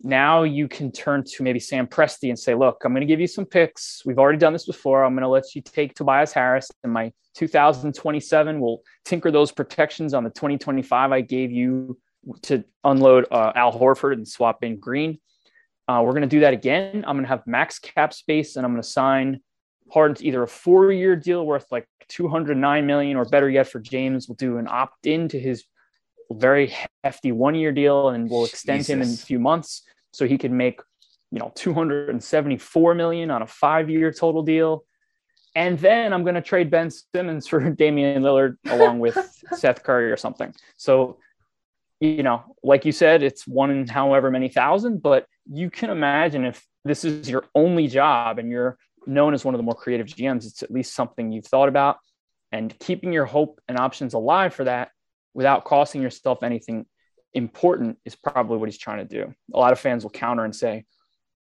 Now 0.00 0.44
you 0.44 0.68
can 0.68 0.92
turn 0.92 1.24
to 1.24 1.42
maybe 1.42 1.58
Sam 1.58 1.88
Presti 1.88 2.28
and 2.28 2.38
say, 2.38 2.54
"Look, 2.54 2.82
I'm 2.84 2.92
going 2.92 3.00
to 3.00 3.06
give 3.06 3.20
you 3.20 3.26
some 3.26 3.44
picks. 3.44 4.02
We've 4.06 4.18
already 4.18 4.38
done 4.38 4.52
this 4.52 4.66
before. 4.66 5.04
I'm 5.04 5.14
going 5.14 5.22
to 5.22 5.28
let 5.28 5.54
you 5.56 5.62
take 5.62 5.94
Tobias 5.94 6.32
Harris, 6.32 6.70
and 6.84 6.92
my 6.92 7.12
2027 7.34 8.60
We'll 8.60 8.80
tinker 9.04 9.30
those 9.30 9.50
protections 9.50 10.14
on 10.14 10.22
the 10.22 10.30
2025 10.30 11.12
I 11.12 11.20
gave 11.20 11.50
you." 11.50 11.98
to 12.42 12.62
unload 12.84 13.26
uh, 13.30 13.52
Al 13.54 13.72
Horford 13.72 14.14
and 14.14 14.28
swap 14.28 14.62
in 14.62 14.78
Green. 14.78 15.18
Uh, 15.86 16.02
we're 16.04 16.12
going 16.12 16.22
to 16.22 16.28
do 16.28 16.40
that 16.40 16.52
again. 16.52 17.04
I'm 17.06 17.16
going 17.16 17.24
to 17.24 17.28
have 17.28 17.46
max 17.46 17.78
cap 17.78 18.12
space, 18.12 18.56
and 18.56 18.66
I'm 18.66 18.72
going 18.72 18.82
to 18.82 18.88
sign 18.88 19.40
Harden 19.92 20.16
to 20.16 20.24
either 20.24 20.42
a 20.42 20.48
four-year 20.48 21.16
deal 21.16 21.44
worth 21.46 21.66
like 21.70 21.86
209 22.08 22.86
million, 22.86 23.16
or 23.16 23.24
better 23.24 23.48
yet, 23.48 23.68
for 23.68 23.80
James, 23.80 24.28
we'll 24.28 24.36
do 24.36 24.58
an 24.58 24.68
opt-in 24.68 25.28
to 25.28 25.38
his 25.38 25.64
very 26.30 26.74
hefty 27.04 27.32
one-year 27.32 27.72
deal, 27.72 28.10
and 28.10 28.30
we'll 28.30 28.44
extend 28.44 28.80
Jesus. 28.80 28.90
him 28.90 29.02
in 29.02 29.08
a 29.08 29.16
few 29.16 29.38
months 29.38 29.82
so 30.12 30.26
he 30.26 30.38
can 30.38 30.56
make 30.56 30.80
you 31.30 31.38
know 31.38 31.52
274 31.54 32.94
million 32.94 33.30
on 33.30 33.42
a 33.42 33.46
five-year 33.46 34.12
total 34.12 34.42
deal. 34.42 34.84
And 35.54 35.78
then 35.78 36.12
I'm 36.12 36.22
going 36.22 36.36
to 36.36 36.42
trade 36.42 36.70
Ben 36.70 36.90
Simmons 36.90 37.48
for 37.48 37.70
Damian 37.70 38.22
Lillard 38.22 38.56
along 38.66 39.00
with 39.00 39.18
Seth 39.52 39.82
Curry 39.82 40.10
or 40.10 40.16
something. 40.16 40.54
So 40.76 41.18
you 42.00 42.22
know, 42.22 42.56
like 42.62 42.84
you 42.84 42.92
said, 42.92 43.22
it's 43.22 43.46
one 43.46 43.70
in 43.70 43.86
however 43.86 44.30
many 44.30 44.48
thousand, 44.48 45.02
but 45.02 45.26
you 45.50 45.70
can 45.70 45.90
imagine 45.90 46.44
if 46.44 46.64
this 46.84 47.04
is 47.04 47.28
your 47.28 47.44
only 47.54 47.88
job 47.88 48.38
and 48.38 48.50
you're 48.50 48.78
known 49.08 49.34
as 49.34 49.44
one 49.44 49.54
of 49.54 49.58
the 49.58 49.64
more 49.64 49.74
creative 49.74 50.06
GMs, 50.06 50.46
it's 50.46 50.62
at 50.62 50.70
least 50.70 50.94
something 50.94 51.32
you've 51.32 51.46
thought 51.46 51.68
about. 51.68 51.96
And 52.52 52.76
keeping 52.78 53.12
your 53.12 53.26
hope 53.26 53.60
and 53.68 53.78
options 53.78 54.14
alive 54.14 54.54
for 54.54 54.64
that 54.64 54.90
without 55.34 55.64
costing 55.64 56.02
yourself 56.02 56.42
anything 56.42 56.86
important 57.34 57.98
is 58.04 58.16
probably 58.16 58.56
what 58.58 58.68
he's 58.68 58.78
trying 58.78 59.06
to 59.06 59.24
do. 59.24 59.34
A 59.52 59.58
lot 59.58 59.72
of 59.72 59.80
fans 59.80 60.02
will 60.02 60.10
counter 60.10 60.44
and 60.44 60.54
say, 60.54 60.84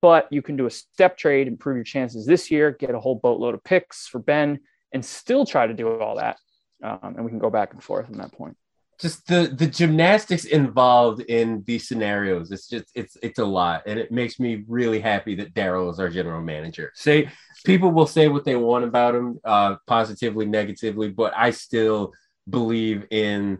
but 0.01 0.27
you 0.31 0.41
can 0.41 0.55
do 0.55 0.65
a 0.65 0.71
step 0.71 1.17
trade, 1.17 1.47
improve 1.47 1.77
your 1.77 1.83
chances 1.83 2.25
this 2.25 2.49
year, 2.49 2.71
get 2.71 2.95
a 2.95 2.99
whole 2.99 3.15
boatload 3.15 3.55
of 3.55 3.63
picks 3.63 4.07
for 4.07 4.19
Ben, 4.19 4.59
and 4.91 5.03
still 5.03 5.45
try 5.45 5.67
to 5.67 5.73
do 5.73 5.99
all 5.99 6.17
that. 6.17 6.37
Um, 6.83 7.15
and 7.15 7.23
we 7.25 7.31
can 7.31 7.39
go 7.39 7.49
back 7.49 7.73
and 7.73 7.83
forth 7.83 8.07
on 8.07 8.17
that 8.17 8.31
point 8.31 8.57
just 8.99 9.27
the 9.27 9.53
the 9.57 9.67
gymnastics 9.67 10.45
involved 10.45 11.21
in 11.21 11.63
these 11.65 11.87
scenarios 11.87 12.51
it's 12.51 12.67
just 12.67 12.85
it's 12.95 13.17
it's 13.21 13.39
a 13.39 13.45
lot. 13.45 13.83
And 13.85 13.99
it 13.99 14.11
makes 14.11 14.39
me 14.39 14.63
really 14.67 14.99
happy 14.99 15.35
that 15.35 15.53
daryl 15.53 15.91
is 15.91 15.99
our 15.99 16.09
general 16.09 16.41
manager. 16.41 16.91
Say 16.95 17.29
people 17.65 17.91
will 17.91 18.07
say 18.07 18.27
what 18.27 18.45
they 18.45 18.55
want 18.55 18.85
about 18.85 19.15
him 19.15 19.39
uh 19.43 19.75
positively 19.87 20.45
negatively 20.45 21.09
but 21.09 21.33
i 21.35 21.49
still 21.49 22.13
believe 22.49 23.07
in 23.09 23.57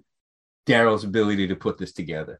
daryl's 0.68 1.04
ability 1.04 1.48
to 1.48 1.56
put 1.56 1.78
this 1.78 1.92
together. 1.92 2.40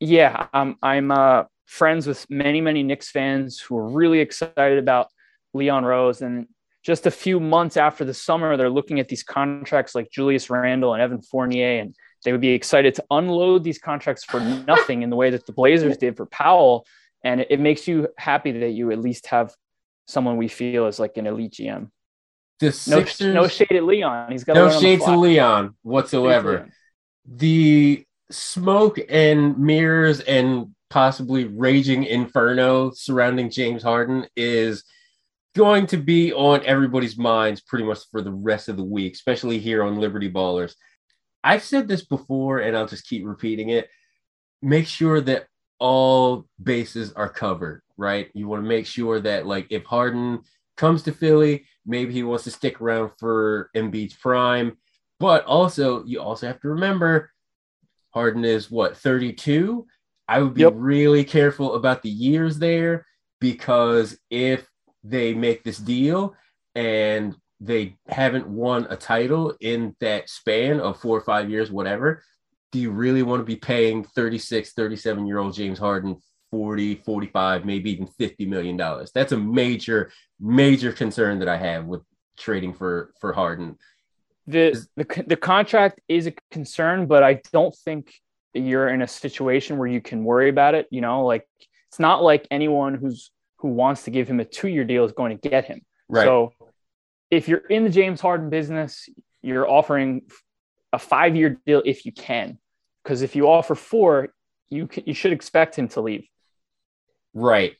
Yeah 0.00 0.46
um, 0.52 0.76
i'm 0.82 1.10
uh 1.10 1.44
friends 1.66 2.06
with 2.06 2.26
many 2.30 2.60
many 2.60 2.82
Knicks 2.82 3.10
fans 3.10 3.60
who 3.60 3.76
are 3.76 3.88
really 3.88 4.20
excited 4.20 4.78
about 4.78 5.08
leon 5.54 5.84
rose. 5.84 6.22
And 6.22 6.46
just 6.82 7.06
a 7.06 7.10
few 7.10 7.40
months 7.40 7.76
after 7.76 8.04
the 8.04 8.14
summer 8.14 8.56
they're 8.56 8.70
looking 8.70 9.00
at 9.00 9.08
these 9.08 9.22
contracts 9.22 9.94
like 9.94 10.10
julius 10.10 10.48
randle 10.50 10.94
and 10.94 11.02
evan 11.02 11.22
fournier. 11.22 11.80
And 11.80 11.94
they 12.26 12.32
would 12.32 12.40
be 12.40 12.48
excited 12.48 12.92
to 12.96 13.04
unload 13.12 13.62
these 13.62 13.78
contracts 13.78 14.24
for 14.24 14.40
nothing 14.40 15.02
in 15.02 15.10
the 15.10 15.16
way 15.16 15.30
that 15.30 15.46
the 15.46 15.52
Blazers 15.52 15.96
did 15.96 16.16
for 16.16 16.26
Powell. 16.26 16.84
And 17.22 17.40
it, 17.40 17.46
it 17.50 17.60
makes 17.60 17.86
you 17.86 18.08
happy 18.18 18.50
that 18.50 18.70
you 18.70 18.90
at 18.90 18.98
least 18.98 19.28
have 19.28 19.54
someone 20.08 20.36
we 20.36 20.48
feel 20.48 20.88
is 20.88 20.98
like 20.98 21.16
an 21.18 21.28
elite 21.28 21.52
GM. 21.52 21.88
The 22.58 22.72
Sixers, 22.72 23.32
no, 23.32 23.42
no 23.42 23.48
shade 23.48 23.70
at 23.70 23.84
Leon. 23.84 24.32
He's 24.32 24.42
got 24.42 24.54
no 24.54 24.76
shade 24.80 25.02
to 25.02 25.16
Leon 25.16 25.76
whatsoever. 25.82 26.50
Leon. 26.50 26.72
The 27.26 28.04
smoke 28.32 28.98
and 29.08 29.56
mirrors 29.56 30.18
and 30.18 30.74
possibly 30.90 31.44
raging 31.44 32.02
inferno 32.02 32.90
surrounding 32.90 33.50
James 33.50 33.84
Harden 33.84 34.26
is 34.34 34.82
going 35.54 35.86
to 35.86 35.96
be 35.96 36.32
on 36.32 36.64
everybody's 36.64 37.16
minds 37.16 37.60
pretty 37.60 37.84
much 37.84 38.00
for 38.10 38.20
the 38.20 38.32
rest 38.32 38.68
of 38.68 38.76
the 38.76 38.82
week, 38.82 39.14
especially 39.14 39.60
here 39.60 39.84
on 39.84 40.00
Liberty 40.00 40.28
Ballers. 40.28 40.74
I've 41.46 41.62
said 41.62 41.86
this 41.86 42.04
before 42.04 42.58
and 42.58 42.76
I'll 42.76 42.88
just 42.88 43.06
keep 43.06 43.24
repeating 43.24 43.68
it. 43.68 43.88
Make 44.62 44.88
sure 44.88 45.20
that 45.20 45.46
all 45.78 46.46
bases 46.60 47.12
are 47.12 47.28
covered, 47.28 47.82
right? 47.96 48.30
You 48.34 48.48
want 48.48 48.64
to 48.64 48.68
make 48.68 48.86
sure 48.86 49.20
that, 49.20 49.46
like, 49.46 49.68
if 49.70 49.84
Harden 49.84 50.40
comes 50.76 51.04
to 51.04 51.12
Philly, 51.12 51.66
maybe 51.86 52.12
he 52.12 52.24
wants 52.24 52.44
to 52.44 52.50
stick 52.50 52.80
around 52.80 53.12
for 53.18 53.70
Embiid's 53.76 54.14
prime. 54.14 54.76
But 55.20 55.44
also, 55.44 56.04
you 56.04 56.20
also 56.20 56.48
have 56.48 56.60
to 56.62 56.68
remember 56.68 57.30
Harden 58.10 58.44
is 58.44 58.68
what, 58.68 58.96
32? 58.96 59.86
I 60.26 60.42
would 60.42 60.54
be 60.54 60.62
yep. 60.62 60.72
really 60.74 61.22
careful 61.22 61.76
about 61.76 62.02
the 62.02 62.10
years 62.10 62.58
there 62.58 63.06
because 63.40 64.18
if 64.30 64.68
they 65.04 65.32
make 65.32 65.62
this 65.62 65.78
deal 65.78 66.34
and 66.74 67.36
they 67.60 67.96
haven't 68.08 68.46
won 68.46 68.86
a 68.90 68.96
title 68.96 69.54
in 69.60 69.94
that 70.00 70.28
span 70.28 70.80
of 70.80 71.00
four 71.00 71.16
or 71.16 71.22
five 71.22 71.50
years, 71.50 71.70
whatever, 71.70 72.22
do 72.72 72.78
you 72.78 72.90
really 72.90 73.22
want 73.22 73.40
to 73.40 73.44
be 73.44 73.56
paying 73.56 74.04
36, 74.04 74.72
37 74.72 75.26
year 75.26 75.38
old 75.38 75.54
James 75.54 75.78
Harden 75.78 76.16
40, 76.50 76.96
45, 76.96 77.64
maybe 77.64 77.90
even 77.90 78.06
50 78.06 78.46
million 78.46 78.76
dollars? 78.76 79.10
That's 79.14 79.32
a 79.32 79.38
major, 79.38 80.10
major 80.40 80.92
concern 80.92 81.38
that 81.38 81.48
I 81.48 81.56
have 81.56 81.86
with 81.86 82.02
trading 82.36 82.74
for 82.74 83.12
for 83.20 83.32
Harden. 83.32 83.78
The, 84.46 84.86
the 84.96 85.24
the 85.26 85.36
contract 85.36 86.00
is 86.08 86.26
a 86.26 86.32
concern, 86.50 87.06
but 87.06 87.22
I 87.22 87.40
don't 87.52 87.74
think 87.74 88.14
you're 88.52 88.88
in 88.88 89.02
a 89.02 89.08
situation 89.08 89.76
where 89.76 89.88
you 89.88 90.00
can 90.00 90.22
worry 90.22 90.48
about 90.48 90.74
it. 90.74 90.86
You 90.90 91.00
know, 91.00 91.24
like 91.24 91.48
it's 91.88 91.98
not 91.98 92.22
like 92.22 92.46
anyone 92.50 92.94
who's 92.94 93.30
who 93.58 93.68
wants 93.68 94.04
to 94.04 94.10
give 94.10 94.28
him 94.28 94.38
a 94.38 94.44
two 94.44 94.68
year 94.68 94.84
deal 94.84 95.04
is 95.04 95.12
going 95.12 95.36
to 95.36 95.48
get 95.48 95.64
him. 95.64 95.80
Right. 96.08 96.24
So 96.24 96.52
if 97.30 97.48
you're 97.48 97.58
in 97.58 97.84
the 97.84 97.90
James 97.90 98.20
Harden 98.20 98.50
business, 98.50 99.08
you're 99.42 99.68
offering 99.68 100.22
a 100.92 100.98
five 100.98 101.36
year 101.36 101.60
deal 101.66 101.82
if 101.84 102.06
you 102.06 102.12
can, 102.12 102.58
because 103.02 103.22
if 103.22 103.36
you 103.36 103.48
offer 103.48 103.74
four, 103.74 104.28
you 104.68 104.86
can, 104.86 105.04
you 105.06 105.14
should 105.14 105.32
expect 105.32 105.76
him 105.76 105.88
to 105.88 106.00
leave. 106.00 106.26
Right. 107.34 107.76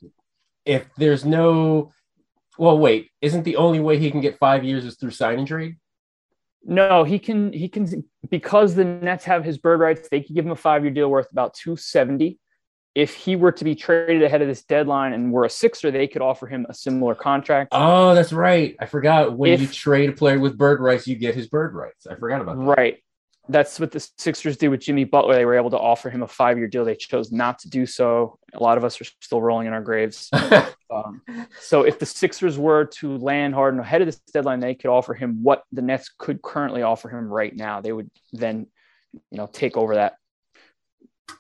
If 0.65 0.89
there's 0.97 1.25
no, 1.25 1.93
well, 2.59 2.79
wait, 2.79 3.11
isn't 3.21 3.45
the 3.45 3.57
only 3.57 3.81
way 3.81 3.99
he 3.99 4.11
can 4.11 4.21
get 4.21 4.39
five 4.39 4.65
years 4.65 4.85
is 4.85 4.97
through 4.97 5.13
sign 5.13 5.39
and 5.39 5.47
trade? 5.47 5.77
No, 6.65 7.05
he 7.05 7.21
can 7.21 7.53
he 7.53 7.69
can 7.69 8.05
because 8.29 8.75
the 8.75 8.85
Nets 8.85 9.25
have 9.25 9.45
his 9.45 9.57
bird 9.57 9.79
rights. 9.79 10.09
They 10.09 10.21
could 10.21 10.35
give 10.35 10.45
him 10.45 10.51
a 10.51 10.57
five 10.57 10.83
year 10.83 10.93
deal 10.93 11.09
worth 11.09 11.31
about 11.31 11.55
two 11.55 11.77
seventy 11.77 12.41
if 12.97 13.15
he 13.15 13.37
were 13.37 13.53
to 13.53 13.63
be 13.63 13.75
traded 13.75 14.23
ahead 14.23 14.41
of 14.41 14.49
this 14.49 14.65
deadline 14.65 15.13
and 15.13 15.31
were 15.31 15.45
a 15.45 15.51
Sixer, 15.51 15.91
they 15.91 16.09
could 16.09 16.23
offer 16.23 16.47
him 16.47 16.65
a 16.71 16.73
similar 16.73 17.15
contract. 17.15 17.69
Oh, 17.73 18.15
that's 18.15 18.33
right. 18.33 18.75
I 18.81 18.87
forgot 18.87 19.37
when 19.37 19.53
if, 19.53 19.61
you 19.61 19.67
trade 19.67 20.09
a 20.09 20.13
player 20.13 20.39
with 20.39 20.57
bird 20.57 20.81
rights, 20.81 21.07
you 21.07 21.15
get 21.15 21.35
his 21.35 21.47
bird 21.47 21.75
rights. 21.75 22.07
I 22.07 22.15
forgot 22.15 22.41
about 22.41 22.57
that. 22.57 22.65
Right. 22.65 23.03
That's 23.51 23.79
what 23.79 23.91
the 23.91 24.01
Sixers 24.17 24.57
did 24.57 24.69
with 24.69 24.81
Jimmy 24.81 25.05
Butler. 25.05 25.35
They 25.35 25.45
were 25.45 25.57
able 25.57 25.71
to 25.71 25.79
offer 25.79 26.09
him 26.09 26.23
a 26.23 26.27
five 26.27 26.57
year 26.57 26.69
deal. 26.69 26.87
They 26.87 26.95
chose 26.95 27.31
not 27.31 27.59
to 27.61 27.69
do 27.69 27.85
so. 27.85 28.39
A 28.55 28.63
lot 28.63 28.79
of 28.79 28.85
us 28.85 28.99
are 28.99 29.05
still 29.21 29.43
rolling 29.43 29.67
in 29.67 29.75
our 29.75 29.83
graves. 29.83 30.31
um, 30.91 31.21
so 31.61 31.83
if 31.83 31.99
the 31.99 32.07
Sixers 32.07 32.59
were 32.59 32.87
to 32.87 33.19
land 33.19 33.55
Harden 33.55 33.79
ahead 33.79 34.01
of 34.01 34.07
this 34.07 34.21
deadline, 34.33 34.61
they 34.61 34.75
could 34.75 34.89
offer 34.89 35.13
him 35.13 35.43
what 35.43 35.65
the 35.71 35.83
Nets 35.83 36.11
could 36.17 36.41
currently 36.41 36.81
offer 36.81 37.11
him 37.11 37.29
right 37.29 37.55
now. 37.55 37.83
They 37.83 37.93
would 37.93 38.11
then, 38.33 38.69
you 39.13 39.37
know, 39.37 39.47
take 39.53 39.77
over 39.77 39.97
that 39.97 40.17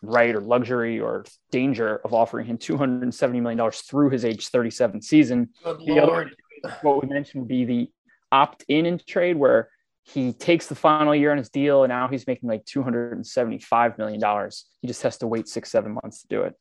right 0.03 0.35
or 0.35 0.41
luxury 0.41 1.01
or 1.01 1.25
danger 1.51 2.01
of 2.05 2.13
offering 2.13 2.47
him 2.47 2.59
$270 2.59 3.41
million 3.41 3.71
through 3.71 4.11
his 4.11 4.25
age 4.25 4.49
37 4.49 5.03
season. 5.03 5.49
Good 5.65 5.81
the 5.81 5.95
Lord. 5.95 6.35
other, 6.65 6.77
what 6.83 7.03
we 7.03 7.09
mentioned 7.09 7.43
would 7.43 7.49
be 7.49 7.65
the 7.65 7.91
opt 8.33 8.65
in 8.69 8.87
in 8.87 9.01
trade 9.07 9.37
where 9.37 9.71
he 10.05 10.33
takes 10.33 10.67
the 10.67 10.75
final 10.75 11.15
year 11.15 11.33
on 11.33 11.39
his 11.39 11.51
deal 11.51 11.83
and 11.83 11.91
now 11.91 12.07
he's 12.09 12.27
making 12.27 12.49
like 12.49 12.65
$275 12.65 13.99
million. 13.99 14.51
He 14.81 14.89
just 14.89 15.03
has 15.03 15.19
to 15.19 15.27
wait 15.27 15.49
six, 15.49 15.71
seven 15.71 15.93
months 15.93 16.23
to 16.23 16.29
do 16.29 16.43
it. 16.43 16.55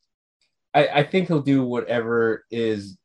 I, 0.73 0.87
I 0.87 1.03
think 1.03 1.27
he'll 1.27 1.41
do 1.41 1.63
whatever 1.63 2.43
is 2.49 2.97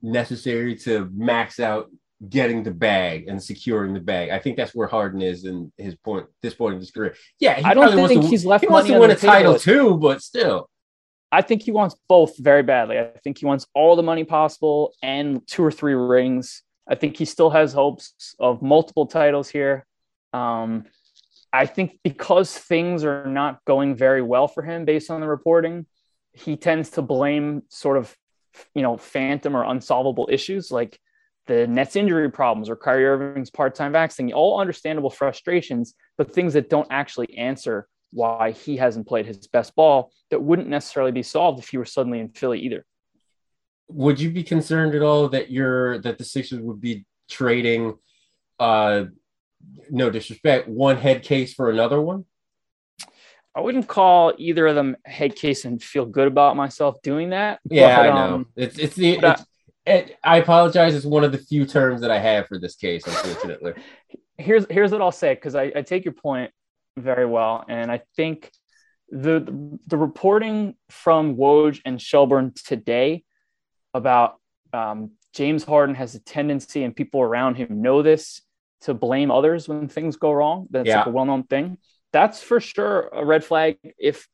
necessary 0.00 0.76
to 0.76 1.10
max 1.12 1.60
out 1.60 1.90
getting 2.28 2.62
the 2.62 2.70
bag 2.70 3.28
and 3.28 3.42
securing 3.42 3.94
the 3.94 4.00
bag. 4.00 4.30
I 4.30 4.38
think 4.38 4.56
that's 4.56 4.74
where 4.74 4.86
Harden 4.86 5.22
is 5.22 5.44
in 5.44 5.72
his 5.78 5.94
point 5.94 6.26
this 6.42 6.54
point 6.54 6.74
in 6.74 6.80
his 6.80 6.90
career. 6.90 7.14
Yeah, 7.38 7.60
I 7.64 7.74
don't 7.74 8.08
think 8.08 8.22
to, 8.22 8.28
he's 8.28 8.44
left. 8.44 8.64
He 8.64 8.70
wants 8.70 8.88
to 8.88 8.98
win 8.98 9.10
a 9.10 9.16
title 9.16 9.58
too, 9.58 9.96
but 9.96 10.22
still. 10.22 10.68
I 11.32 11.42
think 11.42 11.62
he 11.62 11.70
wants 11.70 11.96
both 12.08 12.36
very 12.38 12.62
badly. 12.62 12.98
I 12.98 13.12
think 13.22 13.38
he 13.38 13.46
wants 13.46 13.66
all 13.74 13.94
the 13.94 14.02
money 14.02 14.24
possible 14.24 14.92
and 15.02 15.46
two 15.46 15.62
or 15.62 15.70
three 15.70 15.94
rings. 15.94 16.62
I 16.88 16.96
think 16.96 17.16
he 17.16 17.24
still 17.24 17.50
has 17.50 17.72
hopes 17.72 18.34
of 18.40 18.62
multiple 18.62 19.06
titles 19.06 19.48
here. 19.48 19.86
Um, 20.32 20.86
I 21.52 21.66
think 21.66 22.00
because 22.02 22.56
things 22.56 23.04
are 23.04 23.26
not 23.26 23.64
going 23.64 23.94
very 23.94 24.22
well 24.22 24.48
for 24.48 24.62
him 24.62 24.84
based 24.84 25.10
on 25.10 25.20
the 25.20 25.28
reporting, 25.28 25.86
he 26.32 26.56
tends 26.56 26.90
to 26.90 27.02
blame 27.02 27.62
sort 27.68 27.96
of, 27.96 28.14
you 28.74 28.82
know, 28.82 28.96
phantom 28.96 29.56
or 29.56 29.64
unsolvable 29.64 30.28
issues 30.30 30.72
like 30.72 30.98
the 31.50 31.66
Nets 31.66 31.96
injury 31.96 32.30
problems 32.30 32.68
or 32.70 32.76
Kyrie 32.76 33.06
Irving's 33.06 33.50
part-time 33.50 33.90
vaccine, 33.90 34.32
all 34.32 34.60
understandable 34.60 35.10
frustrations, 35.10 35.94
but 36.16 36.32
things 36.32 36.52
that 36.52 36.70
don't 36.70 36.86
actually 36.90 37.36
answer 37.36 37.88
why 38.12 38.52
he 38.52 38.76
hasn't 38.76 39.08
played 39.08 39.26
his 39.26 39.48
best 39.48 39.74
ball 39.74 40.12
that 40.30 40.40
wouldn't 40.40 40.68
necessarily 40.68 41.10
be 41.10 41.24
solved 41.24 41.58
if 41.58 41.68
he 41.68 41.76
were 41.76 41.84
suddenly 41.84 42.20
in 42.20 42.28
Philly 42.28 42.60
either. 42.60 42.86
Would 43.88 44.20
you 44.20 44.30
be 44.30 44.44
concerned 44.44 44.94
at 44.94 45.02
all 45.02 45.28
that 45.30 45.50
you're 45.50 45.98
that 46.02 46.18
the 46.18 46.24
Sixers 46.24 46.60
would 46.60 46.80
be 46.80 47.04
trading 47.28 47.98
uh 48.60 49.04
no 49.90 50.08
disrespect, 50.08 50.68
one 50.68 50.98
head 50.98 51.24
case 51.24 51.52
for 51.52 51.68
another 51.68 52.00
one? 52.00 52.26
I 53.56 53.60
wouldn't 53.60 53.88
call 53.88 54.32
either 54.38 54.68
of 54.68 54.76
them 54.76 54.96
head 55.04 55.34
case 55.34 55.64
and 55.64 55.82
feel 55.82 56.06
good 56.06 56.28
about 56.28 56.54
myself 56.54 57.02
doing 57.02 57.30
that. 57.30 57.58
Yeah, 57.68 57.96
but, 57.96 58.06
I 58.06 58.14
know. 58.14 58.34
Um, 58.34 58.46
it's 58.54 58.78
it's 58.78 58.94
the 58.94 59.18
it's, 59.18 59.44
it, 59.86 60.16
I 60.22 60.38
apologize. 60.38 60.94
It's 60.94 61.06
one 61.06 61.24
of 61.24 61.32
the 61.32 61.38
few 61.38 61.66
terms 61.66 62.00
that 62.02 62.10
I 62.10 62.18
have 62.18 62.46
for 62.46 62.58
this 62.58 62.76
case, 62.76 63.06
unfortunately. 63.06 63.74
here's 64.38 64.66
here's 64.70 64.90
what 64.90 65.02
I'll 65.02 65.12
say 65.12 65.34
because 65.34 65.54
I, 65.54 65.72
I 65.74 65.82
take 65.82 66.04
your 66.04 66.14
point 66.14 66.50
very 66.96 67.26
well, 67.26 67.64
and 67.68 67.90
I 67.90 68.02
think 68.16 68.50
the 69.08 69.78
the 69.86 69.96
reporting 69.96 70.74
from 70.88 71.36
Woj 71.36 71.80
and 71.84 72.00
Shelburne 72.00 72.52
today 72.64 73.24
about 73.94 74.36
um, 74.72 75.12
James 75.34 75.64
Harden 75.64 75.94
has 75.94 76.14
a 76.14 76.20
tendency, 76.20 76.82
and 76.82 76.94
people 76.94 77.20
around 77.20 77.56
him 77.56 77.82
know 77.82 78.02
this, 78.02 78.42
to 78.82 78.94
blame 78.94 79.30
others 79.30 79.68
when 79.68 79.88
things 79.88 80.16
go 80.16 80.32
wrong. 80.32 80.66
That's 80.70 80.86
yeah. 80.86 80.98
like 80.98 81.06
a 81.06 81.10
well 81.10 81.24
known 81.24 81.44
thing. 81.44 81.78
That's 82.12 82.42
for 82.42 82.60
sure 82.60 83.08
a 83.12 83.24
red 83.24 83.44
flag. 83.44 83.78
If 83.98 84.28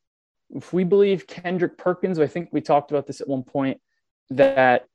if 0.49 0.71
we 0.71 0.83
believe 0.83 1.27
Kendrick 1.27 1.77
Perkins, 1.77 2.19
I 2.19 2.27
think 2.27 2.49
we 2.51 2.61
talked 2.61 2.91
about 2.91 3.05
this 3.05 3.21
at 3.21 3.27
one 3.27 3.43
point, 3.43 3.81
that 4.29 4.85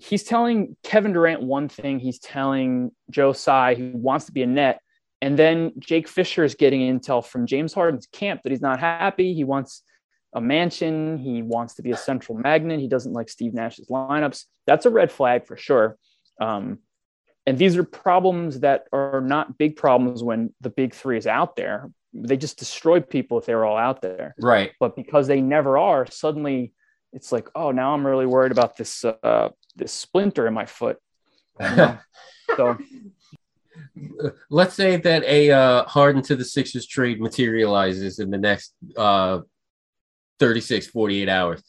he's 0.00 0.24
telling 0.24 0.76
Kevin 0.82 1.12
Durant 1.12 1.42
one 1.42 1.68
thing, 1.68 1.98
he's 1.98 2.18
telling 2.18 2.90
Joe 3.10 3.32
Tsai 3.32 3.74
he 3.74 3.90
wants 3.90 4.26
to 4.26 4.32
be 4.32 4.42
a 4.42 4.46
net. 4.46 4.80
And 5.20 5.38
then 5.38 5.72
Jake 5.78 6.08
Fisher 6.08 6.44
is 6.44 6.54
getting 6.54 6.80
intel 6.80 7.24
from 7.24 7.46
James 7.46 7.74
Harden's 7.74 8.06
camp 8.06 8.42
that 8.42 8.50
he's 8.50 8.62
not 8.62 8.80
happy. 8.80 9.34
He 9.34 9.44
wants 9.44 9.82
a 10.34 10.40
mansion. 10.40 11.18
He 11.18 11.42
wants 11.42 11.74
to 11.74 11.82
be 11.82 11.90
a 11.90 11.96
central 11.96 12.38
magnet. 12.38 12.80
He 12.80 12.88
doesn't 12.88 13.12
like 13.12 13.28
Steve 13.28 13.52
Nash's 13.52 13.88
lineups. 13.88 14.44
That's 14.66 14.86
a 14.86 14.90
red 14.90 15.12
flag 15.12 15.46
for 15.46 15.56
sure. 15.56 15.98
Um, 16.40 16.78
and 17.46 17.58
these 17.58 17.76
are 17.76 17.84
problems 17.84 18.60
that 18.60 18.86
are 18.92 19.20
not 19.20 19.58
big 19.58 19.76
problems 19.76 20.22
when 20.22 20.54
the 20.60 20.70
big 20.70 20.94
three 20.94 21.18
is 21.18 21.26
out 21.26 21.56
there. 21.56 21.90
They 22.14 22.36
just 22.36 22.58
destroy 22.58 23.00
people 23.00 23.38
if 23.38 23.44
they're 23.44 23.64
all 23.64 23.76
out 23.76 24.00
there. 24.00 24.34
Right. 24.40 24.72
But 24.80 24.96
because 24.96 25.26
they 25.26 25.40
never 25.42 25.76
are, 25.76 26.06
suddenly 26.10 26.72
it's 27.12 27.32
like, 27.32 27.48
oh, 27.54 27.72
now 27.72 27.92
I'm 27.92 28.06
really 28.06 28.26
worried 28.26 28.52
about 28.52 28.76
this 28.76 29.04
uh, 29.04 29.48
this 29.76 29.92
splinter 29.92 30.46
in 30.46 30.54
my 30.54 30.66
foot. 30.66 30.98
so 32.56 32.78
let's 34.48 34.74
say 34.74 34.96
that 34.96 35.24
a 35.24 35.50
uh, 35.50 35.84
Harden 35.84 36.22
to 36.22 36.36
the 36.36 36.44
Sixers 36.44 36.86
trade 36.86 37.20
materializes 37.20 38.18
in 38.18 38.30
the 38.30 38.38
next 38.38 38.74
uh, 38.96 39.40
36, 40.38 40.86
48 40.88 41.28
hours. 41.28 41.62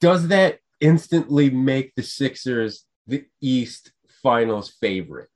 Does 0.00 0.28
that 0.28 0.58
instantly 0.80 1.50
make 1.50 1.94
the 1.94 2.02
Sixers 2.02 2.84
the 3.06 3.24
East 3.40 3.92
Finals 4.22 4.74
favorite? 4.80 5.28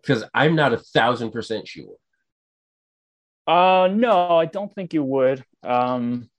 Because 0.00 0.24
I'm 0.34 0.56
not 0.56 0.72
a 0.72 0.78
thousand 0.78 1.30
percent 1.30 1.66
sure. 1.68 1.96
Uh, 3.46 3.88
no, 3.92 4.36
I 4.36 4.46
don't 4.46 4.74
think 4.74 4.94
you 4.94 5.04
would. 5.04 5.44
Um, 5.62 6.30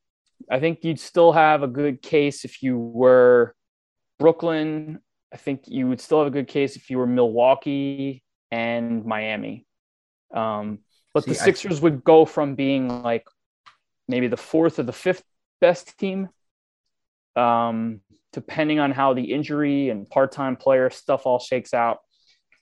I 0.50 0.60
think 0.60 0.84
you'd 0.84 1.00
still 1.00 1.32
have 1.32 1.64
a 1.64 1.68
good 1.68 2.02
case 2.02 2.46
if 2.46 2.62
you 2.62 2.78
were 2.78 3.56
Brooklyn. 4.20 5.00
I 5.34 5.38
think 5.38 5.64
you 5.68 5.88
would 5.88 6.00
still 6.00 6.20
have 6.20 6.28
a 6.28 6.32
good 6.32 6.48
case 6.48 6.76
if 6.76 6.90
you 6.90 6.98
were 6.98 7.08
Milwaukee 7.08 8.24
and 8.52 9.06
Miami. 9.06 9.66
Um, 10.34 10.80
but 11.14 11.24
See, 11.24 11.32
the 11.32 11.36
Sixers 11.36 11.80
I... 11.80 11.84
would 11.84 12.04
go 12.04 12.26
from 12.26 12.56
being 12.56 13.02
like 13.04 13.28
maybe 14.08 14.28
the 14.28 14.38
fourth 14.38 14.80
or 14.80 14.84
the 14.84 14.94
fifth 14.94 15.24
best 15.62 15.98
team, 15.98 16.30
um, 17.36 18.02
depending 18.34 18.80
on 18.80 18.92
how 18.92 19.14
the 19.14 19.24
injury 19.24 19.90
and 19.90 20.10
part-time 20.10 20.56
player 20.56 20.90
stuff 20.90 21.26
all 21.26 21.40
shakes 21.40 21.74
out, 21.74 22.00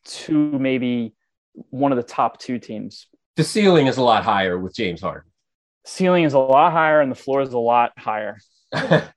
to 0.05 0.33
maybe 0.33 1.13
one 1.69 1.91
of 1.91 1.97
the 1.97 2.03
top 2.03 2.39
two 2.39 2.59
teams. 2.59 3.07
The 3.35 3.43
ceiling 3.43 3.87
is 3.87 3.97
a 3.97 4.03
lot 4.03 4.23
higher 4.23 4.57
with 4.59 4.75
James 4.75 5.01
Harden. 5.01 5.29
Ceiling 5.85 6.23
is 6.23 6.33
a 6.33 6.39
lot 6.39 6.71
higher, 6.71 7.01
and 7.01 7.11
the 7.11 7.15
floor 7.15 7.41
is 7.41 7.53
a 7.53 7.59
lot 7.59 7.91
higher. 7.97 8.37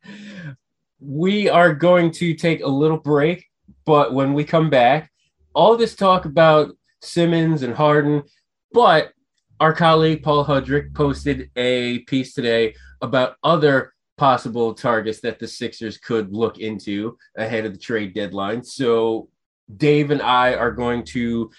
we 1.06 1.48
are 1.48 1.72
going 1.72 2.10
to 2.10 2.34
take 2.34 2.62
a 2.62 2.68
little 2.68 2.98
break, 2.98 3.46
but 3.84 4.12
when 4.12 4.34
we 4.34 4.44
come 4.44 4.68
back, 4.68 5.10
all 5.54 5.76
this 5.76 5.94
talk 5.94 6.24
about 6.24 6.76
Simmons 7.00 7.62
and 7.62 7.74
Harden, 7.74 8.24
but 8.72 9.12
our 9.60 9.72
colleague 9.72 10.22
Paul 10.22 10.44
Hudrick 10.44 10.92
posted 10.94 11.50
a 11.56 12.00
piece 12.00 12.34
today 12.34 12.74
about 13.00 13.36
other 13.44 13.94
possible 14.16 14.74
targets 14.74 15.20
that 15.20 15.38
the 15.38 15.46
Sixers 15.46 15.96
could 15.98 16.32
look 16.32 16.58
into 16.58 17.16
ahead 17.36 17.64
of 17.64 17.72
the 17.72 17.78
trade 17.78 18.12
deadline. 18.12 18.64
So 18.64 19.28
Dave 19.76 20.10
and 20.10 20.22
I 20.22 20.54
are 20.54 20.72
going 20.72 21.04
to 21.04 21.50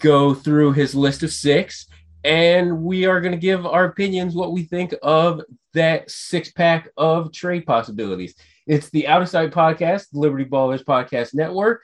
go 0.00 0.34
through 0.34 0.72
his 0.72 0.94
list 0.94 1.22
of 1.22 1.30
six 1.32 1.86
and 2.24 2.82
we 2.82 3.06
are 3.06 3.20
going 3.20 3.32
to 3.32 3.38
give 3.38 3.64
our 3.66 3.84
opinions 3.86 4.34
what 4.34 4.52
we 4.52 4.64
think 4.64 4.94
of 5.02 5.40
that 5.74 6.10
six 6.10 6.52
pack 6.52 6.88
of 6.96 7.32
trade 7.32 7.66
possibilities. 7.66 8.34
It's 8.66 8.90
the 8.90 9.08
Out 9.08 9.22
of 9.22 9.28
Sight 9.28 9.50
Podcast, 9.50 10.06
Liberty 10.12 10.44
Ballers 10.44 10.84
Podcast 10.84 11.34
Network. 11.34 11.82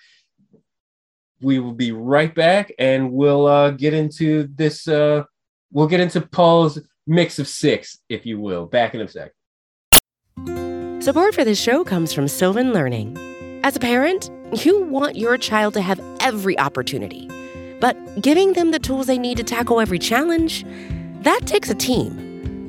We 1.41 1.59
will 1.59 1.73
be 1.73 1.93
right 1.93 2.35
back 2.35 2.73
and 2.79 3.13
we'll 3.13 3.47
uh, 3.47 3.71
get 3.71 3.95
into 3.95 4.49
this. 4.55 4.87
Uh, 4.89 5.25
we'll 5.73 5.87
get 5.87 6.01
into 6.01 6.21
Paul's 6.21 6.79
mix 7.07 7.39
of 7.39 7.49
six, 7.49 7.99
if 8.09 8.27
you 8.27 8.39
will. 8.41 8.67
Back 8.67 8.95
in 8.95 9.01
a 9.01 9.09
sec. 9.09 9.33
Support 11.03 11.35
for 11.35 11.45
this 11.45 11.61
show 11.61 11.85
comes 11.85 12.13
from 12.13 12.29
Sylvan 12.29 12.73
Learning. 12.73 13.17
As 13.65 13.77
a 13.77 13.81
parent, 13.81 14.31
you 14.65 14.83
want 14.83 15.17
your 15.17 15.37
child 15.37 15.75
to 15.75 15.81
have 15.81 16.01
every 16.21 16.59
opportunity, 16.59 17.29
but 17.81 17.97
giving 18.21 18.53
them 18.53 18.73
the 18.73 18.79
tools 18.79 19.07
they 19.07 19.19
need 19.19 19.37
to 19.37 19.45
tackle 19.45 19.81
every 19.81 19.99
challenge, 19.99 20.65
that 21.23 21.41
takes 21.47 21.71
a 21.71 21.75
team. 21.75 22.28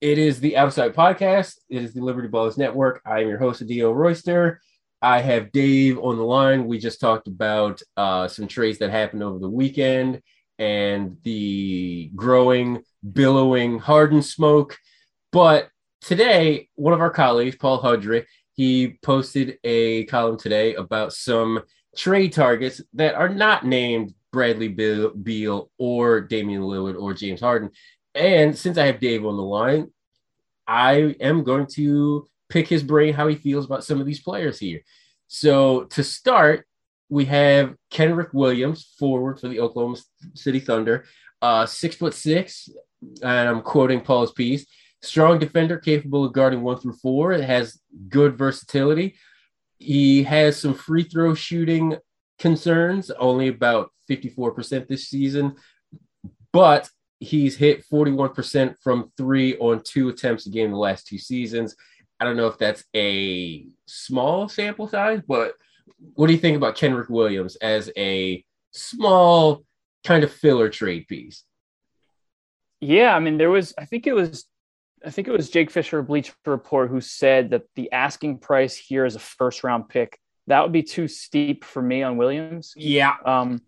It 0.00 0.16
is 0.16 0.38
the 0.38 0.56
Outside 0.56 0.94
Podcast. 0.94 1.56
It 1.68 1.82
is 1.82 1.92
the 1.92 2.00
Liberty 2.00 2.28
Ballers 2.28 2.56
Network. 2.56 3.02
I 3.04 3.20
am 3.20 3.28
your 3.28 3.38
host, 3.38 3.62
Adio 3.62 3.90
Royster. 3.90 4.60
I 5.02 5.20
have 5.20 5.50
Dave 5.50 5.98
on 5.98 6.16
the 6.16 6.22
line. 6.22 6.68
We 6.68 6.78
just 6.78 7.00
talked 7.00 7.26
about 7.26 7.82
uh, 7.96 8.28
some 8.28 8.46
trades 8.46 8.78
that 8.78 8.90
happened 8.90 9.24
over 9.24 9.40
the 9.40 9.50
weekend 9.50 10.22
and 10.56 11.16
the 11.24 12.12
growing, 12.14 12.84
billowing 13.12 13.80
Harden 13.80 14.22
smoke. 14.22 14.78
But 15.32 15.68
today, 16.00 16.68
one 16.76 16.92
of 16.92 17.00
our 17.00 17.10
colleagues, 17.10 17.56
Paul 17.56 17.82
Hudrick, 17.82 18.26
he 18.52 18.98
posted 19.02 19.58
a 19.64 20.04
column 20.04 20.38
today 20.38 20.76
about 20.76 21.12
some 21.12 21.62
trade 21.96 22.32
targets 22.32 22.80
that 22.92 23.16
are 23.16 23.28
not 23.28 23.66
named 23.66 24.14
Bradley 24.32 24.68
Beal 24.68 25.70
or 25.76 26.20
Damian 26.20 26.62
Lillard 26.62 27.00
or 27.00 27.14
James 27.14 27.40
Harden. 27.40 27.70
And 28.14 28.56
since 28.56 28.78
I 28.78 28.86
have 28.86 29.00
Dave 29.00 29.24
on 29.24 29.36
the 29.36 29.42
line, 29.42 29.90
I 30.66 31.14
am 31.20 31.44
going 31.44 31.66
to 31.74 32.26
pick 32.48 32.68
his 32.68 32.82
brain 32.82 33.14
how 33.14 33.26
he 33.26 33.36
feels 33.36 33.66
about 33.66 33.84
some 33.84 34.00
of 34.00 34.06
these 34.06 34.20
players 34.20 34.58
here. 34.58 34.80
So 35.28 35.84
to 35.84 36.02
start, 36.02 36.66
we 37.08 37.24
have 37.26 37.74
Kenrich 37.90 38.34
Williams, 38.34 38.94
forward 38.98 39.40
for 39.40 39.48
the 39.48 39.60
Oklahoma 39.60 39.96
City 40.34 40.60
Thunder, 40.60 41.04
uh, 41.40 41.66
six 41.66 41.96
foot 41.96 42.14
six, 42.14 42.68
and 43.22 43.48
I'm 43.48 43.62
quoting 43.62 44.00
Paul's 44.00 44.32
piece. 44.32 44.66
Strong 45.00 45.38
defender, 45.38 45.78
capable 45.78 46.24
of 46.24 46.32
guarding 46.32 46.62
one 46.62 46.78
through 46.78 46.94
four. 46.94 47.32
It 47.32 47.44
has 47.44 47.80
good 48.08 48.36
versatility. 48.36 49.14
He 49.78 50.24
has 50.24 50.60
some 50.60 50.74
free 50.74 51.04
throw 51.04 51.34
shooting 51.34 51.96
concerns, 52.38 53.10
only 53.12 53.48
about 53.48 53.92
54% 54.10 54.88
this 54.88 55.08
season, 55.08 55.56
but 56.52 56.90
he's 57.20 57.56
hit 57.56 57.84
41% 57.88 58.76
from 58.82 59.12
three 59.16 59.56
on 59.58 59.82
two 59.82 60.08
attempts 60.08 60.46
a 60.46 60.50
game 60.50 60.70
the 60.70 60.76
last 60.76 61.06
two 61.06 61.18
seasons. 61.18 61.74
I 62.20 62.24
don't 62.24 62.36
know 62.36 62.46
if 62.46 62.58
that's 62.58 62.84
a 62.94 63.66
small 63.86 64.48
sample 64.48 64.88
size, 64.88 65.20
but 65.26 65.54
what 66.14 66.26
do 66.26 66.32
you 66.32 66.38
think 66.38 66.56
about 66.56 66.76
Kenrich 66.76 67.08
Williams 67.08 67.56
as 67.56 67.90
a 67.96 68.44
small 68.72 69.64
kind 70.04 70.24
of 70.24 70.32
filler 70.32 70.68
trade 70.68 71.06
piece? 71.08 71.44
Yeah, 72.80 73.14
I 73.14 73.20
mean, 73.20 73.38
there 73.38 73.50
was, 73.50 73.74
I 73.76 73.84
think 73.84 74.06
it 74.06 74.12
was, 74.12 74.44
I 75.04 75.10
think 75.10 75.28
it 75.28 75.32
was 75.32 75.50
Jake 75.50 75.70
Fisher, 75.70 76.02
Bleacher 76.02 76.34
Report, 76.46 76.90
who 76.90 77.00
said 77.00 77.50
that 77.50 77.62
the 77.74 77.90
asking 77.92 78.38
price 78.38 78.76
here 78.76 79.04
is 79.04 79.16
a 79.16 79.20
first 79.20 79.64
round 79.64 79.88
pick. 79.88 80.18
That 80.46 80.62
would 80.62 80.72
be 80.72 80.82
too 80.82 81.08
steep 81.08 81.64
for 81.64 81.82
me 81.82 82.02
on 82.02 82.16
Williams. 82.16 82.72
Yeah. 82.76 83.14
Um, 83.24 83.60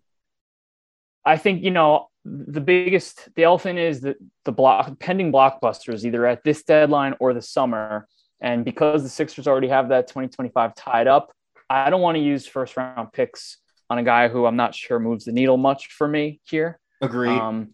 I 1.25 1.37
think, 1.37 1.63
you 1.63 1.71
know, 1.71 2.09
the 2.23 2.61
biggest, 2.61 3.29
the 3.35 3.43
elephant 3.43 3.79
is 3.79 4.01
that 4.01 4.17
the 4.45 4.51
block 4.51 4.99
pending 4.99 5.31
blockbusters 5.31 6.05
either 6.05 6.25
at 6.25 6.43
this 6.43 6.63
deadline 6.63 7.15
or 7.19 7.33
the 7.33 7.41
summer. 7.41 8.07
And 8.39 8.63
because 8.65 9.03
the 9.03 9.09
Sixers 9.09 9.47
already 9.47 9.67
have 9.67 9.89
that 9.89 10.07
2025 10.07 10.75
tied 10.75 11.07
up, 11.07 11.31
I 11.69 11.89
don't 11.89 12.01
want 12.01 12.15
to 12.15 12.21
use 12.21 12.45
first 12.45 12.77
round 12.77 13.13
picks 13.13 13.57
on 13.89 13.97
a 13.97 14.03
guy 14.03 14.27
who 14.27 14.45
I'm 14.45 14.55
not 14.55 14.75
sure 14.75 14.99
moves 14.99 15.25
the 15.25 15.31
needle 15.31 15.57
much 15.57 15.87
for 15.87 16.07
me 16.07 16.39
here. 16.43 16.79
Agreed. 17.01 17.37
Um, 17.37 17.71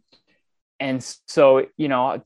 and 0.79 1.03
so, 1.27 1.65
you 1.77 1.87
know, 1.87 2.23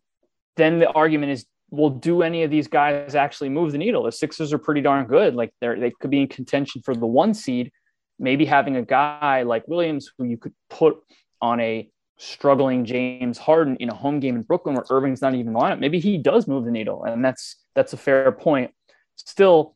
then 0.57 0.79
the 0.79 0.89
argument 0.89 1.31
is, 1.31 1.45
well, 1.69 1.89
do 1.89 2.21
any 2.21 2.43
of 2.43 2.51
these 2.51 2.67
guys 2.67 3.15
actually 3.15 3.49
move 3.49 3.71
the 3.71 3.77
needle? 3.77 4.03
The 4.03 4.11
Sixers 4.11 4.53
are 4.53 4.57
pretty 4.57 4.81
darn 4.81 5.07
good. 5.07 5.35
Like 5.35 5.53
they're, 5.61 5.79
they 5.79 5.91
could 5.91 6.11
be 6.11 6.21
in 6.21 6.27
contention 6.27 6.81
for 6.83 6.93
the 6.93 7.05
one 7.05 7.33
seed. 7.33 7.71
Maybe 8.19 8.45
having 8.45 8.75
a 8.75 8.83
guy 8.83 9.43
like 9.43 9.67
Williams 9.67 10.11
who 10.17 10.25
you 10.25 10.37
could 10.37 10.53
put 10.69 10.97
on 11.41 11.59
a 11.59 11.89
struggling 12.21 12.85
James 12.85 13.37
Harden 13.37 13.75
in 13.77 13.89
a 13.89 13.95
home 13.95 14.19
game 14.19 14.35
in 14.35 14.43
Brooklyn 14.43 14.75
where 14.75 14.85
Irving's 14.89 15.21
not 15.21 15.33
even 15.33 15.53
the 15.53 15.59
lineup, 15.59 15.79
maybe 15.79 15.99
he 15.99 16.17
does 16.17 16.47
move 16.47 16.65
the 16.65 16.71
needle. 16.71 17.03
And 17.03 17.25
that's 17.25 17.57
that's 17.75 17.93
a 17.93 17.97
fair 17.97 18.31
point. 18.31 18.71
Still, 19.15 19.75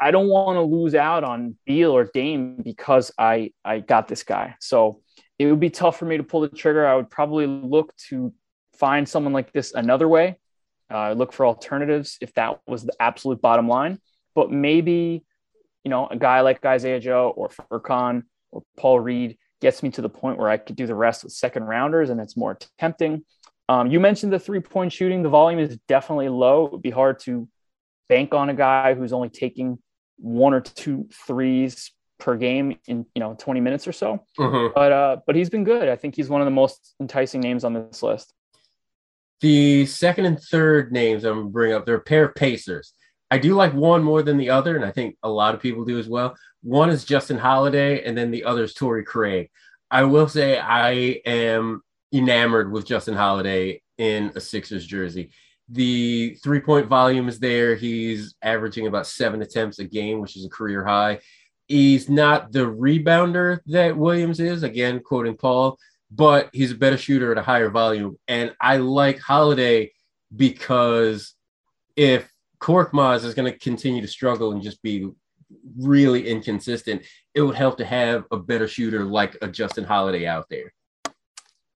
I 0.00 0.10
don't 0.10 0.28
want 0.28 0.56
to 0.56 0.62
lose 0.62 0.94
out 0.94 1.24
on 1.24 1.56
Beal 1.64 1.90
or 1.90 2.10
Dame 2.12 2.60
because 2.62 3.10
I 3.18 3.52
I 3.64 3.80
got 3.80 4.08
this 4.08 4.22
guy. 4.22 4.56
So 4.60 5.00
it 5.38 5.46
would 5.46 5.60
be 5.60 5.70
tough 5.70 5.98
for 5.98 6.04
me 6.04 6.16
to 6.18 6.22
pull 6.22 6.42
the 6.42 6.48
trigger. 6.48 6.86
I 6.86 6.96
would 6.96 7.10
probably 7.10 7.46
look 7.46 7.94
to 8.08 8.32
find 8.76 9.08
someone 9.08 9.32
like 9.32 9.52
this 9.52 9.72
another 9.72 10.08
way. 10.08 10.38
Uh, 10.90 11.12
look 11.12 11.32
for 11.32 11.46
alternatives 11.46 12.18
if 12.20 12.32
that 12.34 12.60
was 12.66 12.84
the 12.84 12.94
absolute 13.00 13.40
bottom 13.40 13.68
line. 13.68 13.98
But 14.34 14.50
maybe, 14.50 15.24
you 15.84 15.90
know, 15.90 16.06
a 16.06 16.16
guy 16.16 16.40
like 16.40 16.64
Isaiah 16.64 17.00
Joe 17.00 17.32
or 17.34 17.48
Furkan 17.48 18.24
or 18.50 18.62
Paul 18.76 19.00
Reed 19.00 19.38
gets 19.60 19.82
me 19.82 19.90
to 19.90 20.02
the 20.02 20.08
point 20.08 20.38
where 20.38 20.48
I 20.48 20.56
could 20.56 20.76
do 20.76 20.86
the 20.86 20.94
rest 20.94 21.24
with 21.24 21.32
second 21.32 21.64
rounders 21.64 22.10
and 22.10 22.20
it's 22.20 22.36
more 22.36 22.58
tempting. 22.78 23.24
Um, 23.68 23.90
you 23.90 24.00
mentioned 24.00 24.32
the 24.32 24.38
three 24.38 24.60
point 24.60 24.92
shooting. 24.92 25.22
The 25.22 25.28
volume 25.28 25.60
is 25.60 25.76
definitely 25.88 26.28
low. 26.28 26.66
It 26.66 26.72
would 26.72 26.82
be 26.82 26.90
hard 26.90 27.18
to 27.20 27.48
bank 28.08 28.32
on 28.32 28.48
a 28.48 28.54
guy 28.54 28.94
who's 28.94 29.12
only 29.12 29.28
taking 29.28 29.78
one 30.16 30.54
or 30.54 30.60
two 30.60 31.08
threes 31.26 31.92
per 32.18 32.36
game 32.36 32.76
in 32.86 33.06
you 33.14 33.20
know 33.20 33.34
20 33.38 33.60
minutes 33.60 33.86
or 33.86 33.92
so. 33.92 34.24
Mm-hmm. 34.38 34.72
But 34.74 34.92
uh, 34.92 35.16
but 35.26 35.36
he's 35.36 35.50
been 35.50 35.64
good. 35.64 35.88
I 35.88 35.96
think 35.96 36.16
he's 36.16 36.28
one 36.28 36.40
of 36.40 36.46
the 36.46 36.50
most 36.52 36.94
enticing 37.00 37.40
names 37.40 37.64
on 37.64 37.74
this 37.74 38.02
list. 38.02 38.32
The 39.40 39.86
second 39.86 40.24
and 40.24 40.40
third 40.40 40.90
names 40.92 41.24
I'm 41.24 41.38
gonna 41.38 41.50
bring 41.50 41.72
up, 41.72 41.86
they're 41.86 41.96
a 41.96 42.00
pair 42.00 42.24
of 42.24 42.34
Pacers. 42.34 42.92
I 43.30 43.38
do 43.38 43.54
like 43.54 43.74
one 43.74 44.02
more 44.02 44.22
than 44.22 44.38
the 44.38 44.50
other, 44.50 44.76
and 44.76 44.84
I 44.84 44.90
think 44.90 45.16
a 45.22 45.28
lot 45.28 45.54
of 45.54 45.60
people 45.60 45.84
do 45.84 45.98
as 45.98 46.08
well. 46.08 46.36
One 46.62 46.90
is 46.90 47.04
Justin 47.04 47.38
Holiday, 47.38 48.04
and 48.04 48.16
then 48.16 48.30
the 48.30 48.44
other 48.44 48.64
is 48.64 48.74
Torrey 48.74 49.04
Craig. 49.04 49.50
I 49.90 50.04
will 50.04 50.28
say 50.28 50.58
I 50.58 51.20
am 51.26 51.82
enamored 52.12 52.72
with 52.72 52.86
Justin 52.86 53.14
Holiday 53.14 53.82
in 53.98 54.32
a 54.34 54.40
Sixers 54.40 54.86
jersey. 54.86 55.30
The 55.68 56.36
three 56.42 56.60
point 56.60 56.86
volume 56.86 57.28
is 57.28 57.38
there. 57.38 57.74
He's 57.74 58.34
averaging 58.42 58.86
about 58.86 59.06
seven 59.06 59.42
attempts 59.42 59.78
a 59.78 59.84
game, 59.84 60.20
which 60.20 60.36
is 60.36 60.46
a 60.46 60.50
career 60.50 60.84
high. 60.84 61.20
He's 61.66 62.08
not 62.08 62.50
the 62.52 62.60
rebounder 62.60 63.60
that 63.66 63.96
Williams 63.96 64.40
is, 64.40 64.62
again, 64.62 65.00
quoting 65.00 65.36
Paul, 65.36 65.78
but 66.10 66.48
he's 66.54 66.72
a 66.72 66.76
better 66.76 66.96
shooter 66.96 67.30
at 67.30 67.36
a 67.36 67.42
higher 67.42 67.68
volume. 67.68 68.18
And 68.26 68.54
I 68.58 68.78
like 68.78 69.18
Holiday 69.18 69.92
because 70.34 71.34
if 71.94 72.30
Korkmaz 72.60 73.24
is 73.24 73.34
going 73.34 73.50
to 73.50 73.58
continue 73.58 74.02
to 74.02 74.08
struggle 74.08 74.52
and 74.52 74.62
just 74.62 74.82
be 74.82 75.08
really 75.78 76.28
inconsistent, 76.28 77.02
it 77.34 77.40
would 77.42 77.54
help 77.54 77.78
to 77.78 77.84
have 77.84 78.24
a 78.30 78.36
better 78.36 78.68
shooter 78.68 79.04
like 79.04 79.36
a 79.42 79.48
Justin 79.48 79.84
Holiday 79.84 80.26
out 80.26 80.46
there. 80.50 80.72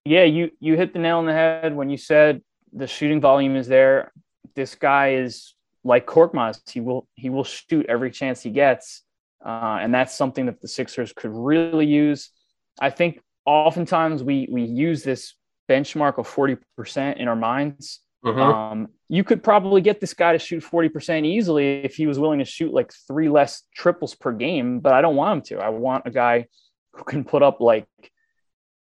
Yeah, 0.05 0.23
you 0.23 0.51
you 0.59 0.75
hit 0.75 0.93
the 0.93 0.99
nail 0.99 1.19
on 1.19 1.25
the 1.25 1.33
head 1.33 1.75
when 1.75 1.89
you 1.89 1.97
said 1.97 2.41
the 2.73 2.87
shooting 2.87 3.21
volume 3.21 3.55
is 3.55 3.67
there. 3.67 4.11
This 4.53 4.75
guy 4.75 5.13
is 5.15 5.53
like 5.83 6.05
Korkmaz. 6.05 6.69
He 6.69 6.81
will 6.81 7.07
he 7.15 7.29
will 7.29 7.45
shoot 7.45 7.85
every 7.87 8.11
chance 8.11 8.41
he 8.41 8.49
gets, 8.49 9.03
uh, 9.45 9.79
and 9.81 9.93
that's 9.93 10.13
something 10.13 10.47
that 10.47 10.61
the 10.61 10.67
Sixers 10.67 11.13
could 11.13 11.31
really 11.31 11.85
use. 11.85 12.29
I 12.81 12.89
think 12.89 13.21
oftentimes 13.45 14.23
we 14.23 14.47
we 14.51 14.63
use 14.63 15.03
this 15.03 15.35
benchmark 15.69 16.17
of 16.17 16.27
forty 16.27 16.57
percent 16.75 17.19
in 17.19 17.29
our 17.29 17.35
minds. 17.35 18.01
Mm-hmm. 18.23 18.39
Um, 18.39 18.87
you 19.09 19.23
could 19.23 19.43
probably 19.43 19.81
get 19.81 19.99
this 19.99 20.13
guy 20.13 20.33
to 20.33 20.39
shoot 20.39 20.63
40% 20.63 21.25
easily 21.25 21.83
if 21.83 21.95
he 21.95 22.07
was 22.07 22.17
willing 22.17 22.39
to 22.39 22.45
shoot 22.45 22.73
like 22.73 22.91
three 23.07 23.29
less 23.29 23.63
triples 23.75 24.15
per 24.15 24.31
game, 24.31 24.79
but 24.79 24.93
I 24.93 25.01
don't 25.01 25.15
want 25.15 25.37
him 25.37 25.57
to. 25.57 25.63
I 25.63 25.69
want 25.69 26.07
a 26.07 26.11
guy 26.11 26.47
who 26.93 27.03
can 27.03 27.23
put 27.23 27.43
up 27.43 27.59
like, 27.59 27.87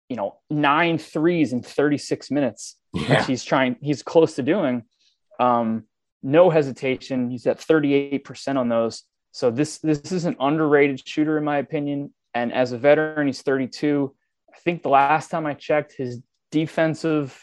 you 0.09 0.15
know, 0.15 0.37
nine 0.49 0.97
threes 0.97 1.51
in 1.51 1.63
36 1.63 2.29
minutes 2.29 2.77
yeah. 2.93 3.17
which 3.19 3.27
he's 3.27 3.43
trying, 3.43 3.75
he's 3.81 4.03
close 4.03 4.35
to 4.35 4.43
doing. 4.43 4.83
Um, 5.39 5.85
no 6.21 6.49
hesitation. 6.49 7.29
He's 7.29 7.45
at 7.47 7.59
38% 7.59 8.57
on 8.57 8.69
those. 8.69 9.03
So 9.31 9.49
this 9.49 9.79
this 9.79 10.11
is 10.11 10.25
an 10.25 10.35
underrated 10.39 11.05
shooter 11.05 11.37
in 11.37 11.43
my 11.43 11.57
opinion. 11.57 12.13
And 12.35 12.53
as 12.53 12.71
a 12.71 12.77
veteran, 12.77 13.27
he's 13.27 13.41
32. 13.41 14.15
I 14.53 14.57
think 14.59 14.83
the 14.83 14.89
last 14.89 15.31
time 15.31 15.45
I 15.45 15.53
checked, 15.53 15.93
his 15.97 16.21
defensive 16.51 17.37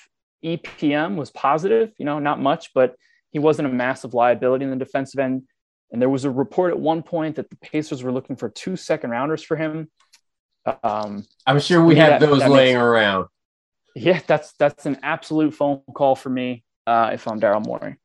EPM 0.45 1.17
was 1.17 1.31
positive. 1.31 1.93
You 1.99 2.05
know, 2.05 2.19
not 2.19 2.41
much, 2.41 2.73
but 2.75 2.97
he 3.31 3.39
wasn't 3.39 3.69
a 3.69 3.73
massive 3.73 4.15
liability 4.15 4.65
in 4.65 4.71
the 4.71 4.77
defensive 4.77 5.21
end. 5.21 5.43
And 5.93 6.01
there 6.01 6.09
was 6.09 6.25
a 6.25 6.31
report 6.31 6.71
at 6.71 6.79
one 6.79 7.03
point 7.03 7.37
that 7.37 7.51
the 7.51 7.57
Pacers 7.57 8.03
were 8.03 8.13
looking 8.13 8.37
for 8.37 8.49
two 8.49 8.77
second 8.77 9.11
rounders 9.11 9.43
for 9.43 9.57
him. 9.57 9.91
Um, 10.83 11.25
I'm 11.47 11.59
sure 11.59 11.85
we 11.85 11.97
have 11.97 12.21
those 12.21 12.39
laying 12.41 12.75
makes, 12.75 12.83
around. 12.83 13.27
Yeah, 13.97 14.21
that's 14.27 14.53
that's 14.53 14.87
an 14.87 14.99
absolute 15.03 15.55
phone 15.55 15.83
call 15.95 16.15
for 16.15 16.31
me 16.31 16.65
uh, 16.87 17.11
if 17.13 17.27
I'm 17.27 17.41
Daryl 17.41 17.65
Morey. 17.65 17.97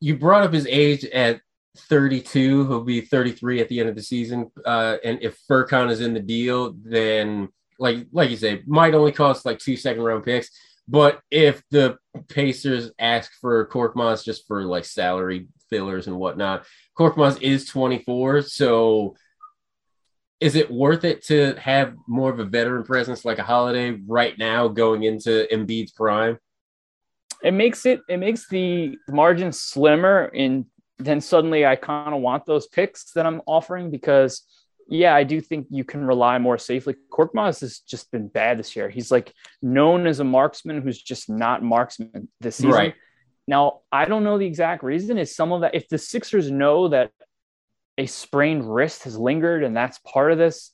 You 0.00 0.16
brought 0.16 0.42
up 0.42 0.52
his 0.52 0.66
age 0.66 1.04
at 1.04 1.40
32. 1.76 2.66
He'll 2.66 2.84
be 2.84 3.00
33 3.00 3.60
at 3.60 3.68
the 3.68 3.80
end 3.80 3.88
of 3.88 3.94
the 3.94 4.02
season. 4.02 4.50
Uh, 4.64 4.96
and 5.04 5.18
if 5.22 5.38
Furkan 5.50 5.90
is 5.90 6.00
in 6.00 6.14
the 6.14 6.20
deal, 6.20 6.74
then 6.84 7.48
like 7.78 8.06
like 8.12 8.30
you 8.30 8.36
say, 8.36 8.62
might 8.66 8.94
only 8.94 9.12
cost 9.12 9.44
like 9.44 9.58
two 9.58 9.76
second 9.76 10.02
round 10.02 10.24
picks. 10.24 10.50
But 10.88 11.20
if 11.30 11.62
the 11.70 11.98
Pacers 12.28 12.90
ask 12.98 13.30
for 13.40 13.66
Korkmaz 13.68 14.24
just 14.24 14.46
for 14.46 14.64
like 14.64 14.84
salary 14.84 15.48
fillers 15.70 16.06
and 16.06 16.16
whatnot, 16.16 16.64
Korkmaz 16.98 17.40
is 17.40 17.66
24, 17.66 18.42
so 18.42 19.16
is 20.40 20.56
it 20.56 20.70
worth 20.70 21.04
it 21.04 21.24
to 21.26 21.54
have 21.54 21.94
more 22.08 22.28
of 22.28 22.40
a 22.40 22.44
veteran 22.44 22.82
presence 22.82 23.24
like 23.24 23.38
a 23.38 23.44
holiday 23.44 23.96
right 24.06 24.36
now 24.38 24.66
going 24.66 25.04
into 25.04 25.46
Embiid's 25.52 25.92
prime? 25.92 26.36
It 27.44 27.52
makes 27.52 27.86
it 27.86 28.00
it 28.08 28.18
makes 28.18 28.48
the 28.48 28.96
margin 29.08 29.52
slimmer 29.52 30.30
and 30.34 30.66
then 30.98 31.20
suddenly 31.20 31.64
I 31.64 31.76
kind 31.76 32.14
of 32.14 32.20
want 32.20 32.44
those 32.44 32.66
picks 32.68 33.12
that 33.12 33.26
I'm 33.26 33.40
offering 33.46 33.90
because 33.90 34.42
yeah, 34.88 35.14
I 35.14 35.24
do 35.24 35.40
think 35.40 35.66
you 35.70 35.84
can 35.84 36.04
rely 36.04 36.38
more 36.38 36.58
safely. 36.58 36.94
Korkmaz 37.10 37.60
has 37.60 37.78
just 37.80 38.10
been 38.10 38.28
bad 38.28 38.58
this 38.58 38.76
year. 38.76 38.88
He's 38.88 39.10
like 39.10 39.32
known 39.60 40.06
as 40.06 40.20
a 40.20 40.24
marksman 40.24 40.82
who's 40.82 41.00
just 41.00 41.30
not 41.30 41.62
marksman 41.62 42.28
this 42.40 42.56
season. 42.56 42.70
Right. 42.70 42.94
Now, 43.46 43.80
I 43.90 44.04
don't 44.04 44.24
know 44.24 44.38
the 44.38 44.46
exact 44.46 44.82
reason. 44.82 45.18
Is 45.18 45.34
some 45.34 45.52
of 45.52 45.62
that 45.62 45.74
if 45.74 45.88
the 45.88 45.98
Sixers 45.98 46.50
know 46.50 46.88
that 46.88 47.10
a 47.98 48.06
sprained 48.06 48.72
wrist 48.72 49.04
has 49.04 49.16
lingered, 49.16 49.64
and 49.64 49.76
that's 49.76 49.98
part 50.00 50.32
of 50.32 50.38
this. 50.38 50.70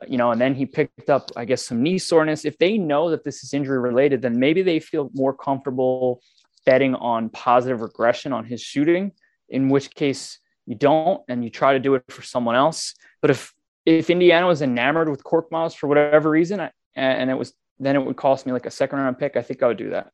Uh, 0.00 0.06
you 0.08 0.18
know, 0.18 0.30
and 0.30 0.40
then 0.40 0.54
he 0.54 0.66
picked 0.66 1.10
up, 1.10 1.30
I 1.36 1.44
guess, 1.44 1.64
some 1.64 1.82
knee 1.82 1.98
soreness. 1.98 2.44
If 2.44 2.58
they 2.58 2.78
know 2.78 3.10
that 3.10 3.24
this 3.24 3.44
is 3.44 3.54
injury 3.54 3.78
related, 3.78 4.22
then 4.22 4.38
maybe 4.38 4.62
they 4.62 4.80
feel 4.80 5.10
more 5.14 5.34
comfortable 5.34 6.20
betting 6.64 6.94
on 6.94 7.30
positive 7.30 7.80
regression 7.80 8.32
on 8.32 8.44
his 8.44 8.60
shooting. 8.60 9.12
In 9.48 9.68
which 9.68 9.94
case, 9.94 10.38
you 10.66 10.74
don't, 10.74 11.22
and 11.28 11.44
you 11.44 11.50
try 11.50 11.74
to 11.74 11.78
do 11.78 11.94
it 11.94 12.02
for 12.08 12.22
someone 12.22 12.56
else. 12.56 12.94
But 13.20 13.30
if 13.30 13.52
if 13.84 14.10
Indiana 14.10 14.46
was 14.46 14.62
enamored 14.62 15.08
with 15.08 15.22
Korkmaz 15.22 15.76
for 15.76 15.86
whatever 15.86 16.28
reason, 16.28 16.60
I, 16.60 16.70
and 16.94 17.30
it 17.30 17.34
was 17.34 17.54
then 17.78 17.96
it 17.96 18.04
would 18.04 18.16
cost 18.16 18.46
me 18.46 18.52
like 18.52 18.66
a 18.66 18.70
second 18.70 18.98
round 18.98 19.18
pick, 19.18 19.36
I 19.36 19.42
think 19.42 19.62
I 19.62 19.68
would 19.68 19.76
do 19.76 19.90
that. 19.90 20.10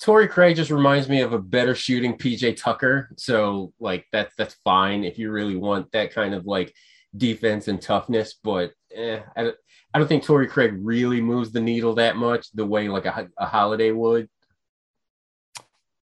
Torrey 0.00 0.26
Craig 0.26 0.56
just 0.56 0.70
reminds 0.70 1.08
me 1.08 1.20
of 1.20 1.32
a 1.32 1.38
better 1.38 1.74
shooting 1.74 2.18
PJ 2.18 2.56
Tucker. 2.56 3.10
So 3.16 3.72
like 3.78 4.06
that's 4.12 4.34
that's 4.36 4.54
fine 4.64 5.04
if 5.04 5.18
you 5.18 5.30
really 5.30 5.56
want 5.56 5.92
that 5.92 6.12
kind 6.12 6.34
of 6.34 6.46
like 6.46 6.74
defense 7.16 7.68
and 7.68 7.80
toughness. 7.80 8.34
But 8.42 8.72
eh, 8.94 9.20
I, 9.36 9.52
I 9.92 9.98
don't 9.98 10.08
think 10.08 10.24
Torrey 10.24 10.48
Craig 10.48 10.74
really 10.78 11.20
moves 11.20 11.52
the 11.52 11.60
needle 11.60 11.94
that 11.94 12.16
much 12.16 12.50
the 12.52 12.66
way 12.66 12.88
like 12.88 13.06
a, 13.06 13.28
a 13.38 13.46
Holiday 13.46 13.92
would. 13.92 14.28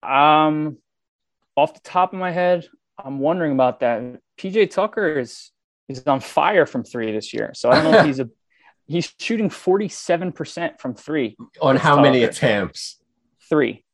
Um, 0.03 0.79
off 1.57 1.74
the 1.74 1.81
top 1.81 2.12
of 2.12 2.18
my 2.18 2.31
head, 2.31 2.68
I'm 3.03 3.18
wondering 3.18 3.53
about 3.53 3.81
that. 3.81 4.20
PJ 4.38 4.70
Tucker 4.70 5.18
is 5.18 5.50
is 5.90 6.07
on 6.07 6.20
fire 6.20 6.66
from 6.66 6.85
three 6.85 7.12
this 7.12 7.33
year, 7.33 7.53
so 7.55 7.70
I 7.70 7.83
don't 7.83 7.92
know 7.92 7.98
if 7.98 8.07
he's 8.07 8.20
a 8.20 8.29
he's 8.87 9.12
shooting 9.18 9.50
47 9.50 10.33
percent 10.33 10.81
from 10.81 10.94
three 10.94 11.37
on 11.61 11.76
how 11.76 12.00
many 12.00 12.22
attempts? 12.24 12.98
Three. 13.48 13.85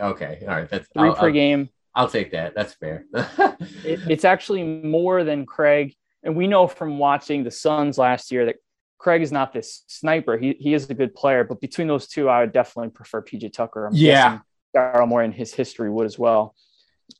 Okay, 0.00 0.40
all 0.42 0.48
right, 0.48 0.68
that's 0.68 0.88
3 0.92 1.08
I'll, 1.08 1.14
per 1.14 1.26
I'll, 1.26 1.32
game. 1.32 1.68
I'll 1.94 2.08
take 2.08 2.32
that. 2.32 2.54
That's 2.56 2.74
fair. 2.74 3.04
it, 3.14 4.00
it's 4.08 4.24
actually 4.24 4.64
more 4.64 5.22
than 5.22 5.46
Craig, 5.46 5.94
and 6.22 6.36
we 6.36 6.46
know 6.46 6.66
from 6.66 6.98
watching 6.98 7.44
the 7.44 7.50
Suns 7.50 7.96
last 7.96 8.32
year 8.32 8.46
that 8.46 8.56
Craig 8.98 9.22
is 9.22 9.30
not 9.30 9.52
this 9.52 9.84
sniper. 9.86 10.36
He 10.36 10.56
he 10.58 10.74
is 10.74 10.88
a 10.90 10.94
good 10.94 11.14
player, 11.14 11.44
but 11.44 11.60
between 11.60 11.86
those 11.86 12.08
two, 12.08 12.28
I 12.28 12.40
would 12.40 12.52
definitely 12.52 12.90
prefer 12.90 13.22
PJ 13.22 13.52
Tucker. 13.52 13.86
I'm 13.86 13.94
yeah, 13.94 14.38
Daryl 14.74 15.06
Morey 15.06 15.26
in 15.26 15.32
his 15.32 15.54
history 15.54 15.90
would 15.90 16.06
as 16.06 16.18
well. 16.18 16.54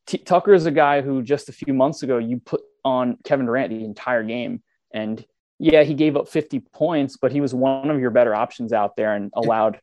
T- 0.06 0.18
Tucker 0.18 0.54
is 0.54 0.66
a 0.66 0.70
guy 0.70 1.00
who 1.00 1.22
just 1.22 1.48
a 1.48 1.52
few 1.52 1.74
months 1.74 2.02
ago 2.02 2.18
you 2.18 2.40
put 2.40 2.62
on 2.84 3.18
Kevin 3.24 3.46
Durant 3.46 3.70
the 3.70 3.84
entire 3.84 4.22
game, 4.22 4.62
and 4.92 5.24
yeah, 5.58 5.82
he 5.82 5.94
gave 5.94 6.16
up 6.16 6.28
50 6.28 6.60
points, 6.72 7.16
but 7.16 7.32
he 7.32 7.40
was 7.40 7.54
one 7.54 7.90
of 7.90 8.00
your 8.00 8.10
better 8.10 8.34
options 8.34 8.72
out 8.72 8.96
there 8.96 9.14
and 9.14 9.30
allowed 9.34 9.80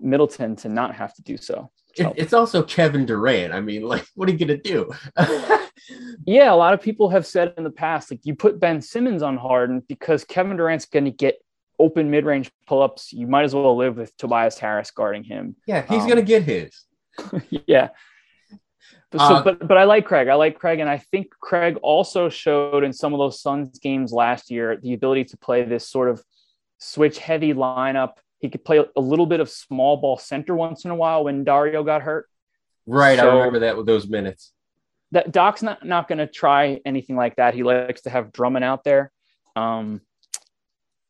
Middleton 0.00 0.56
to 0.56 0.68
not 0.68 0.94
have 0.94 1.14
to 1.14 1.22
do 1.22 1.36
so. 1.36 1.70
so. 1.94 2.14
It's 2.16 2.32
also 2.32 2.62
Kevin 2.62 3.04
Durant. 3.04 3.52
I 3.52 3.60
mean, 3.60 3.82
like, 3.82 4.06
what 4.14 4.28
are 4.28 4.32
you 4.32 4.38
gonna 4.38 4.56
do? 4.56 4.90
yeah, 6.26 6.52
a 6.52 6.54
lot 6.54 6.74
of 6.74 6.80
people 6.80 7.08
have 7.10 7.26
said 7.26 7.54
in 7.56 7.64
the 7.64 7.70
past, 7.70 8.10
like, 8.10 8.20
you 8.24 8.34
put 8.34 8.60
Ben 8.60 8.80
Simmons 8.80 9.22
on 9.22 9.36
Harden 9.36 9.82
because 9.88 10.24
Kevin 10.24 10.56
Durant's 10.56 10.86
gonna 10.86 11.10
get 11.10 11.36
open 11.78 12.10
mid-range 12.10 12.50
pull-ups. 12.66 13.12
You 13.12 13.26
might 13.26 13.44
as 13.44 13.54
well 13.54 13.76
live 13.76 13.96
with 13.96 14.16
Tobias 14.16 14.58
Harris 14.58 14.90
guarding 14.90 15.24
him. 15.24 15.56
Yeah, 15.66 15.82
he's 15.82 16.02
um, 16.02 16.08
gonna 16.08 16.22
get 16.22 16.42
his. 16.42 16.84
yeah. 17.66 17.88
But, 19.10 19.18
so, 19.26 19.34
uh, 19.36 19.42
but 19.42 19.66
but 19.66 19.78
I 19.78 19.84
like 19.84 20.04
Craig. 20.04 20.28
I 20.28 20.34
like 20.34 20.58
Craig, 20.58 20.80
and 20.80 20.90
I 20.90 20.98
think 20.98 21.30
Craig 21.40 21.78
also 21.82 22.28
showed 22.28 22.84
in 22.84 22.92
some 22.92 23.14
of 23.14 23.18
those 23.18 23.40
Suns 23.40 23.78
games 23.78 24.12
last 24.12 24.50
year 24.50 24.76
the 24.76 24.92
ability 24.92 25.24
to 25.26 25.38
play 25.38 25.62
this 25.62 25.88
sort 25.88 26.10
of 26.10 26.22
switch 26.78 27.18
heavy 27.18 27.54
lineup. 27.54 28.14
He 28.38 28.50
could 28.50 28.64
play 28.64 28.84
a 28.96 29.00
little 29.00 29.26
bit 29.26 29.40
of 29.40 29.48
small 29.48 29.96
ball 29.96 30.18
center 30.18 30.54
once 30.54 30.84
in 30.84 30.90
a 30.90 30.94
while 30.94 31.24
when 31.24 31.42
Dario 31.42 31.82
got 31.82 32.02
hurt. 32.02 32.28
Right, 32.86 33.18
so, 33.18 33.28
I 33.28 33.34
remember 33.34 33.60
that 33.60 33.76
with 33.76 33.86
those 33.86 34.06
minutes. 34.06 34.52
That 35.12 35.32
Doc's 35.32 35.62
not 35.62 35.84
not 35.86 36.06
going 36.06 36.18
to 36.18 36.26
try 36.26 36.80
anything 36.84 37.16
like 37.16 37.36
that. 37.36 37.54
He 37.54 37.62
likes 37.62 38.02
to 38.02 38.10
have 38.10 38.32
Drummond 38.32 38.64
out 38.64 38.84
there. 38.84 39.10
Um, 39.56 40.02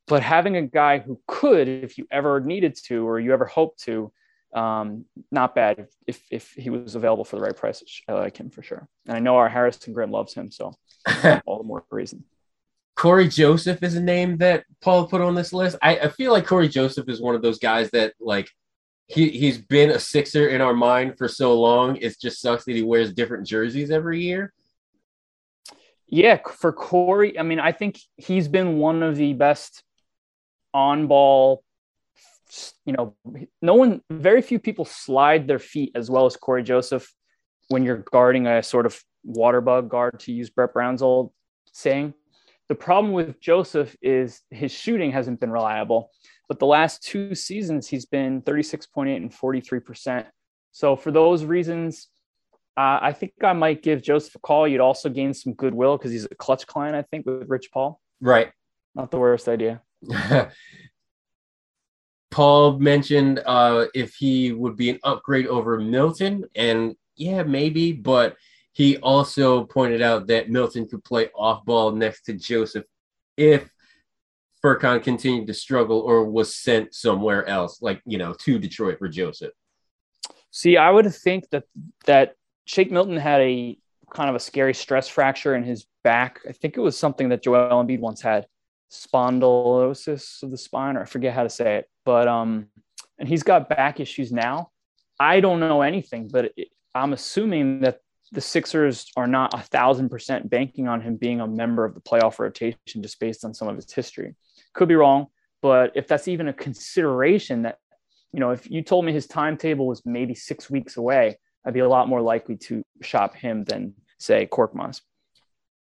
but 0.06 0.22
having 0.22 0.56
a 0.56 0.62
guy 0.62 0.98
who 0.98 1.20
could, 1.26 1.68
if 1.68 1.98
you 1.98 2.06
ever 2.10 2.40
needed 2.40 2.76
to 2.86 3.06
or 3.06 3.20
you 3.20 3.32
ever 3.32 3.44
hoped 3.44 3.82
to, 3.84 4.10
um, 4.54 5.04
not 5.30 5.54
bad 5.54 5.88
if, 6.06 6.22
if 6.30 6.52
he 6.52 6.70
was 6.70 6.94
available 6.94 7.24
for 7.24 7.36
the 7.36 7.42
right 7.42 7.56
price. 7.56 7.82
I 8.08 8.12
like 8.12 8.36
him 8.36 8.50
for 8.50 8.62
sure. 8.62 8.88
And 9.06 9.16
I 9.16 9.20
know 9.20 9.36
our 9.36 9.48
Harrison 9.48 9.92
Grimm 9.92 10.10
loves 10.10 10.34
him, 10.34 10.50
so 10.50 10.74
all 11.46 11.58
the 11.58 11.64
more 11.64 11.84
reason. 11.90 12.24
Cory 12.96 13.28
Joseph 13.28 13.82
is 13.82 13.94
a 13.94 14.02
name 14.02 14.38
that 14.38 14.64
Paul 14.80 15.06
put 15.06 15.20
on 15.20 15.34
this 15.34 15.52
list. 15.52 15.76
I, 15.80 15.98
I 15.98 16.08
feel 16.08 16.32
like 16.32 16.46
Cory 16.46 16.68
Joseph 16.68 17.08
is 17.08 17.20
one 17.20 17.36
of 17.36 17.42
those 17.42 17.60
guys 17.60 17.90
that 17.90 18.14
like 18.18 18.48
he 19.06 19.28
he's 19.30 19.58
been 19.58 19.90
a 19.90 20.00
Sixer 20.00 20.48
in 20.48 20.60
our 20.60 20.74
mind 20.74 21.16
for 21.16 21.28
so 21.28 21.58
long. 21.58 21.96
It 21.96 22.16
just 22.20 22.40
sucks 22.40 22.64
that 22.64 22.74
he 22.74 22.82
wears 22.82 23.12
different 23.12 23.46
jerseys 23.46 23.90
every 23.90 24.22
year. 24.22 24.52
Yeah, 26.08 26.38
for 26.56 26.72
Cory, 26.72 27.38
I 27.38 27.42
mean, 27.42 27.60
I 27.60 27.72
think 27.72 28.00
he's 28.16 28.48
been 28.48 28.78
one 28.78 29.02
of 29.02 29.16
the 29.16 29.34
best 29.34 29.82
on 30.74 31.06
ball 31.06 31.62
you 32.84 32.92
know, 32.92 33.14
no 33.62 33.74
one, 33.74 34.00
very 34.10 34.42
few 34.42 34.58
people 34.58 34.84
slide 34.84 35.46
their 35.46 35.58
feet 35.58 35.92
as 35.94 36.10
well 36.10 36.26
as 36.26 36.36
Cory 36.36 36.62
Joseph 36.62 37.12
when 37.68 37.84
you're 37.84 37.98
guarding 37.98 38.46
a 38.46 38.62
sort 38.62 38.86
of 38.86 39.00
water 39.24 39.60
bug 39.60 39.90
guard, 39.90 40.18
to 40.20 40.32
use 40.32 40.50
Brett 40.50 40.72
Brown's 40.72 41.02
old 41.02 41.32
saying. 41.72 42.14
The 42.68 42.74
problem 42.74 43.12
with 43.12 43.40
Joseph 43.40 43.96
is 44.02 44.42
his 44.50 44.72
shooting 44.72 45.12
hasn't 45.12 45.40
been 45.40 45.50
reliable, 45.50 46.10
but 46.48 46.58
the 46.58 46.66
last 46.66 47.02
two 47.02 47.34
seasons 47.34 47.88
he's 47.88 48.06
been 48.06 48.42
36.8 48.42 49.16
and 49.16 49.32
43%. 49.32 50.26
So 50.72 50.96
for 50.96 51.10
those 51.10 51.44
reasons, 51.44 52.08
uh, 52.76 52.98
I 53.02 53.12
think 53.12 53.32
I 53.42 53.54
might 53.54 53.82
give 53.82 54.02
Joseph 54.02 54.34
a 54.36 54.38
call. 54.38 54.68
You'd 54.68 54.80
also 54.80 55.08
gain 55.08 55.34
some 55.34 55.54
goodwill 55.54 55.96
because 55.96 56.12
he's 56.12 56.26
a 56.26 56.34
Klutch 56.34 56.66
client, 56.66 56.94
I 56.94 57.02
think, 57.02 57.26
with 57.26 57.48
Rich 57.48 57.70
Paul. 57.72 58.00
Right. 58.20 58.52
Not 58.94 59.10
the 59.10 59.18
worst 59.18 59.48
idea. 59.48 59.82
Paul 62.30 62.78
mentioned 62.78 63.40
uh, 63.44 63.86
if 63.94 64.14
he 64.14 64.52
would 64.52 64.76
be 64.76 64.90
an 64.90 64.98
upgrade 65.02 65.46
over 65.46 65.80
Milton, 65.80 66.44
and 66.54 66.94
yeah, 67.16 67.42
maybe, 67.42 67.92
but 67.92 68.36
he 68.72 68.98
also 68.98 69.64
pointed 69.64 70.02
out 70.02 70.26
that 70.28 70.50
Milton 70.50 70.86
could 70.88 71.02
play 71.04 71.30
off 71.34 71.64
ball 71.64 71.90
next 71.90 72.22
to 72.22 72.34
Joseph 72.34 72.84
if 73.36 73.68
Furkan 74.62 75.02
continued 75.02 75.46
to 75.46 75.54
struggle 75.54 76.00
or 76.00 76.24
was 76.24 76.54
sent 76.54 76.94
somewhere 76.94 77.46
else, 77.46 77.80
like 77.80 78.02
you 78.04 78.18
know, 78.18 78.34
to 78.40 78.58
Detroit 78.58 78.98
for 78.98 79.08
Joseph. 79.08 79.52
See, 80.50 80.76
I 80.76 80.90
would 80.90 81.12
think 81.14 81.48
that 81.50 81.64
that 82.06 82.34
Shake 82.66 82.90
Milton 82.90 83.16
had 83.16 83.40
a 83.40 83.78
kind 84.12 84.30
of 84.30 84.36
a 84.36 84.40
scary 84.40 84.74
stress 84.74 85.08
fracture 85.08 85.54
in 85.54 85.62
his 85.62 85.86
back. 86.02 86.40
I 86.48 86.52
think 86.52 86.76
it 86.76 86.80
was 86.80 86.98
something 86.98 87.28
that 87.30 87.42
Joel 87.42 87.82
Embiid 87.84 88.00
once 88.00 88.20
had 88.20 88.46
spondylosis 88.90 90.42
of 90.42 90.50
the 90.50 90.58
spine, 90.58 90.96
or 90.96 91.02
I 91.02 91.04
forget 91.04 91.34
how 91.34 91.42
to 91.42 91.50
say 91.50 91.76
it. 91.76 91.88
But 92.04 92.28
um, 92.28 92.68
and 93.18 93.28
he's 93.28 93.42
got 93.42 93.68
back 93.68 94.00
issues 94.00 94.32
now. 94.32 94.70
I 95.20 95.40
don't 95.40 95.60
know 95.60 95.82
anything, 95.82 96.28
but 96.28 96.52
it, 96.56 96.68
I'm 96.94 97.12
assuming 97.12 97.80
that 97.80 98.00
the 98.32 98.40
Sixers 98.40 99.10
are 99.16 99.26
not 99.26 99.54
a 99.54 99.62
thousand 99.62 100.08
percent 100.10 100.48
banking 100.50 100.88
on 100.88 101.00
him 101.00 101.16
being 101.16 101.40
a 101.40 101.46
member 101.46 101.84
of 101.84 101.94
the 101.94 102.00
playoff 102.00 102.38
rotation 102.38 102.78
just 103.00 103.18
based 103.20 103.44
on 103.44 103.54
some 103.54 103.68
of 103.68 103.76
his 103.76 103.92
history. 103.92 104.34
Could 104.74 104.88
be 104.88 104.94
wrong, 104.94 105.26
but 105.62 105.92
if 105.94 106.06
that's 106.06 106.28
even 106.28 106.48
a 106.48 106.52
consideration 106.52 107.62
that, 107.62 107.78
you 108.32 108.40
know, 108.40 108.50
if 108.50 108.70
you 108.70 108.82
told 108.82 109.04
me 109.04 109.12
his 109.12 109.26
timetable 109.26 109.86
was 109.86 110.02
maybe 110.04 110.34
six 110.34 110.70
weeks 110.70 110.96
away, 110.96 111.38
I'd 111.64 111.74
be 111.74 111.80
a 111.80 111.88
lot 111.88 112.08
more 112.08 112.20
likely 112.20 112.56
to 112.56 112.82
shop 113.02 113.34
him 113.34 113.64
than 113.64 113.94
say 114.18 114.46
Korkmaz. 114.46 115.00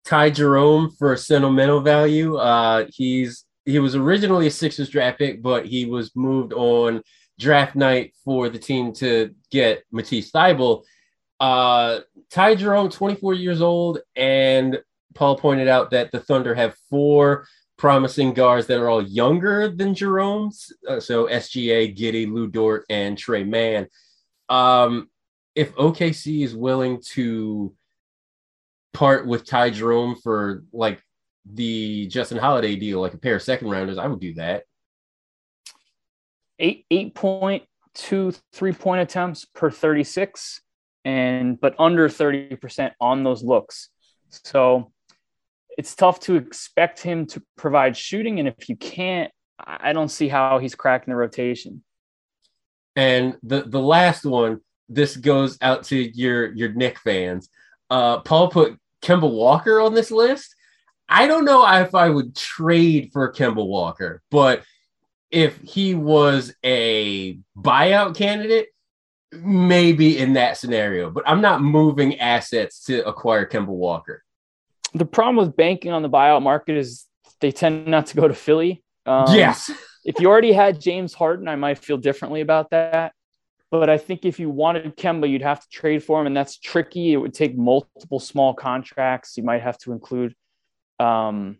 Ty 0.04 0.30
Jerome 0.30 0.90
for 0.90 1.16
sentimental 1.16 1.80
value. 1.80 2.36
Uh, 2.36 2.86
he's 2.90 3.44
he 3.64 3.78
was 3.78 3.94
originally 3.94 4.46
a 4.46 4.50
Sixers 4.50 4.90
draft 4.90 5.18
pick, 5.18 5.42
but 5.42 5.66
he 5.66 5.86
was 5.86 6.14
moved 6.14 6.52
on 6.52 7.02
draft 7.38 7.74
night 7.74 8.14
for 8.24 8.48
the 8.48 8.58
team 8.58 8.92
to 8.94 9.34
get 9.50 9.84
Matisse 9.90 10.30
Thybulle. 10.30 10.84
Uh, 11.40 12.00
Ty 12.30 12.56
Jerome, 12.56 12.90
24 12.90 13.34
years 13.34 13.62
old, 13.62 14.00
and 14.14 14.82
Paul 15.14 15.36
pointed 15.38 15.68
out 15.68 15.90
that 15.90 16.12
the 16.12 16.20
Thunder 16.20 16.54
have 16.54 16.76
four 16.90 17.46
promising 17.76 18.34
guards 18.34 18.66
that 18.66 18.78
are 18.78 18.88
all 18.88 19.02
younger 19.02 19.68
than 19.68 19.94
Jerome's. 19.94 20.72
Uh, 20.86 21.00
so 21.00 21.26
SGA, 21.26 21.96
Giddey, 21.96 22.30
Lu 22.30 22.46
Dort, 22.46 22.84
and 22.88 23.16
Tre 23.16 23.44
Mann. 23.44 23.88
Um, 24.48 25.08
if 25.54 25.74
OKC 25.74 26.44
is 26.44 26.54
willing 26.54 27.00
to 27.12 27.74
part 28.94 29.26
with 29.26 29.44
Ty 29.44 29.70
Jerome 29.70 30.16
for 30.22 30.64
like 30.72 31.02
the 31.44 32.06
Justin 32.06 32.38
Holiday 32.38 32.76
deal, 32.76 33.00
like 33.00 33.14
a 33.14 33.18
pair 33.18 33.36
of 33.36 33.42
second 33.42 33.68
rounders, 33.70 33.98
I 33.98 34.06
would 34.06 34.20
do 34.20 34.34
that. 34.34 34.64
Eight 36.58 36.86
eight 36.90 37.14
point 37.14 37.64
two 37.94 38.32
three 38.52 38.72
point 38.72 39.00
attempts 39.00 39.44
per 39.44 39.70
36 39.70 40.60
and 41.04 41.60
but 41.60 41.74
under 41.78 42.08
30% 42.08 42.92
on 43.00 43.24
those 43.24 43.42
looks. 43.42 43.90
So 44.30 44.92
it's 45.76 45.94
tough 45.94 46.20
to 46.20 46.36
expect 46.36 47.00
him 47.00 47.26
to 47.26 47.42
provide 47.56 47.96
shooting. 47.96 48.38
And 48.38 48.48
if 48.48 48.68
you 48.68 48.76
can't, 48.76 49.30
I 49.58 49.92
don't 49.92 50.08
see 50.08 50.28
how 50.28 50.58
he's 50.58 50.74
cracking 50.74 51.12
the 51.12 51.16
rotation. 51.16 51.82
And 52.96 53.36
the 53.42 53.62
the 53.62 53.80
last 53.80 54.24
one, 54.24 54.60
this 54.88 55.16
goes 55.16 55.58
out 55.60 55.84
to 55.84 55.96
your 55.96 56.54
your 56.54 56.72
Knick 56.72 56.98
fans. 56.98 57.48
Uh, 57.90 58.20
Paul 58.20 58.48
put 58.48 58.78
Kemba 59.04 59.30
Walker 59.30 59.80
on 59.80 59.94
this 59.94 60.10
list. 60.10 60.54
I 61.08 61.26
don't 61.26 61.44
know 61.44 61.66
if 61.66 61.94
I 61.94 62.08
would 62.08 62.34
trade 62.34 63.10
for 63.12 63.32
Kemba 63.32 63.64
Walker, 63.64 64.22
but 64.30 64.62
if 65.30 65.60
he 65.62 65.94
was 65.94 66.54
a 66.64 67.38
buyout 67.56 68.16
candidate, 68.16 68.68
maybe 69.32 70.18
in 70.18 70.34
that 70.34 70.56
scenario. 70.56 71.10
But 71.10 71.24
I'm 71.26 71.40
not 71.40 71.60
moving 71.60 72.18
assets 72.20 72.84
to 72.84 73.06
acquire 73.06 73.46
Kemba 73.46 73.66
Walker. 73.66 74.22
The 74.94 75.04
problem 75.04 75.36
with 75.44 75.56
banking 75.56 75.92
on 75.92 76.02
the 76.02 76.10
buyout 76.10 76.42
market 76.42 76.76
is 76.76 77.04
they 77.40 77.52
tend 77.52 77.86
not 77.86 78.06
to 78.06 78.16
go 78.16 78.28
to 78.28 78.34
Philly. 78.34 78.82
Um, 79.06 79.26
yes. 79.34 79.70
if 80.04 80.20
you 80.20 80.28
already 80.28 80.52
had 80.52 80.80
James 80.80 81.12
Harden, 81.12 81.48
I 81.48 81.56
might 81.56 81.78
feel 81.78 81.98
differently 81.98 82.40
about 82.40 82.70
that. 82.70 83.12
But 83.80 83.90
I 83.90 83.98
think 83.98 84.24
if 84.24 84.38
you 84.38 84.50
wanted 84.50 84.96
Kemba, 84.96 85.28
you'd 85.28 85.42
have 85.42 85.60
to 85.60 85.68
trade 85.68 86.04
for 86.04 86.20
him, 86.20 86.28
and 86.28 86.36
that's 86.36 86.56
tricky. 86.58 87.12
It 87.12 87.16
would 87.16 87.34
take 87.34 87.58
multiple 87.58 88.20
small 88.20 88.54
contracts. 88.54 89.36
You 89.36 89.42
might 89.42 89.62
have 89.62 89.78
to 89.78 89.90
include, 89.90 90.36
um, 91.00 91.58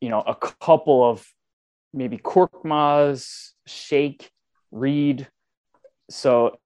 you 0.00 0.10
know, 0.10 0.20
a 0.20 0.36
couple 0.36 1.02
of 1.02 1.26
maybe 1.92 2.18
Korkmaz, 2.18 3.50
Shake, 3.66 4.30
Reed. 4.70 5.26
So 6.08 6.56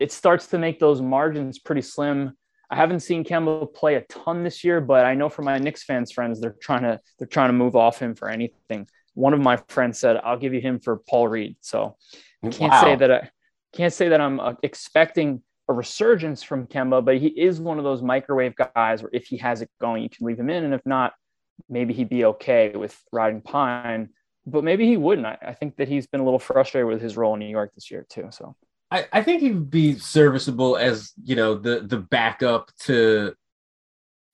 it 0.00 0.10
starts 0.10 0.46
to 0.48 0.58
make 0.58 0.80
those 0.80 1.02
margins 1.02 1.58
pretty 1.58 1.82
slim. 1.82 2.32
I 2.70 2.76
haven't 2.76 3.00
seen 3.00 3.24
Kemba 3.24 3.74
play 3.74 3.96
a 3.96 4.00
ton 4.08 4.42
this 4.42 4.64
year, 4.64 4.80
but 4.80 5.04
I 5.04 5.14
know 5.16 5.28
from 5.28 5.44
my 5.44 5.58
Knicks 5.58 5.84
fans 5.84 6.12
friends 6.12 6.40
they're 6.40 6.56
trying 6.62 6.84
to 6.84 6.98
they're 7.18 7.28
trying 7.28 7.50
to 7.50 7.52
move 7.52 7.76
off 7.76 7.98
him 7.98 8.14
for 8.14 8.30
anything. 8.30 8.88
One 9.12 9.34
of 9.34 9.40
my 9.40 9.58
friends 9.68 9.98
said, 9.98 10.16
"I'll 10.16 10.38
give 10.38 10.54
you 10.54 10.62
him 10.62 10.80
for 10.80 10.96
Paul 10.96 11.28
Reed." 11.28 11.56
So 11.60 11.98
I 12.42 12.48
can't 12.48 12.72
wow. 12.72 12.80
say 12.80 12.96
that 12.96 13.12
I 13.12 13.30
can't 13.74 13.92
say 13.92 14.08
that 14.08 14.20
I'm 14.20 14.40
uh, 14.40 14.54
expecting 14.62 15.42
a 15.68 15.72
resurgence 15.72 16.42
from 16.42 16.66
Kemba, 16.66 17.04
but 17.04 17.18
he 17.18 17.28
is 17.28 17.60
one 17.60 17.78
of 17.78 17.84
those 17.84 18.02
microwave 18.02 18.54
guys 18.56 19.02
where 19.02 19.10
if 19.12 19.26
he 19.26 19.36
has 19.38 19.62
it 19.62 19.70
going, 19.80 20.02
you 20.02 20.10
can 20.10 20.26
leave 20.26 20.38
him 20.38 20.50
in, 20.50 20.64
and 20.64 20.74
if 20.74 20.84
not, 20.84 21.14
maybe 21.68 21.94
he'd 21.94 22.08
be 22.08 22.24
okay 22.26 22.70
with 22.70 22.98
riding 23.12 23.40
pine. 23.40 24.10
But 24.46 24.62
maybe 24.62 24.86
he 24.86 24.98
wouldn't. 24.98 25.26
I, 25.26 25.38
I 25.40 25.54
think 25.54 25.76
that 25.76 25.88
he's 25.88 26.06
been 26.06 26.20
a 26.20 26.24
little 26.24 26.38
frustrated 26.38 26.86
with 26.86 27.00
his 27.00 27.16
role 27.16 27.32
in 27.34 27.40
New 27.40 27.48
York 27.48 27.74
this 27.74 27.90
year 27.90 28.04
too. 28.08 28.28
So 28.30 28.54
I, 28.90 29.06
I 29.12 29.22
think 29.22 29.40
he 29.40 29.50
would 29.50 29.70
be 29.70 29.98
serviceable 29.98 30.76
as 30.76 31.12
you 31.22 31.34
know 31.34 31.54
the 31.54 31.80
the 31.80 31.96
backup 31.96 32.70
to 32.80 33.34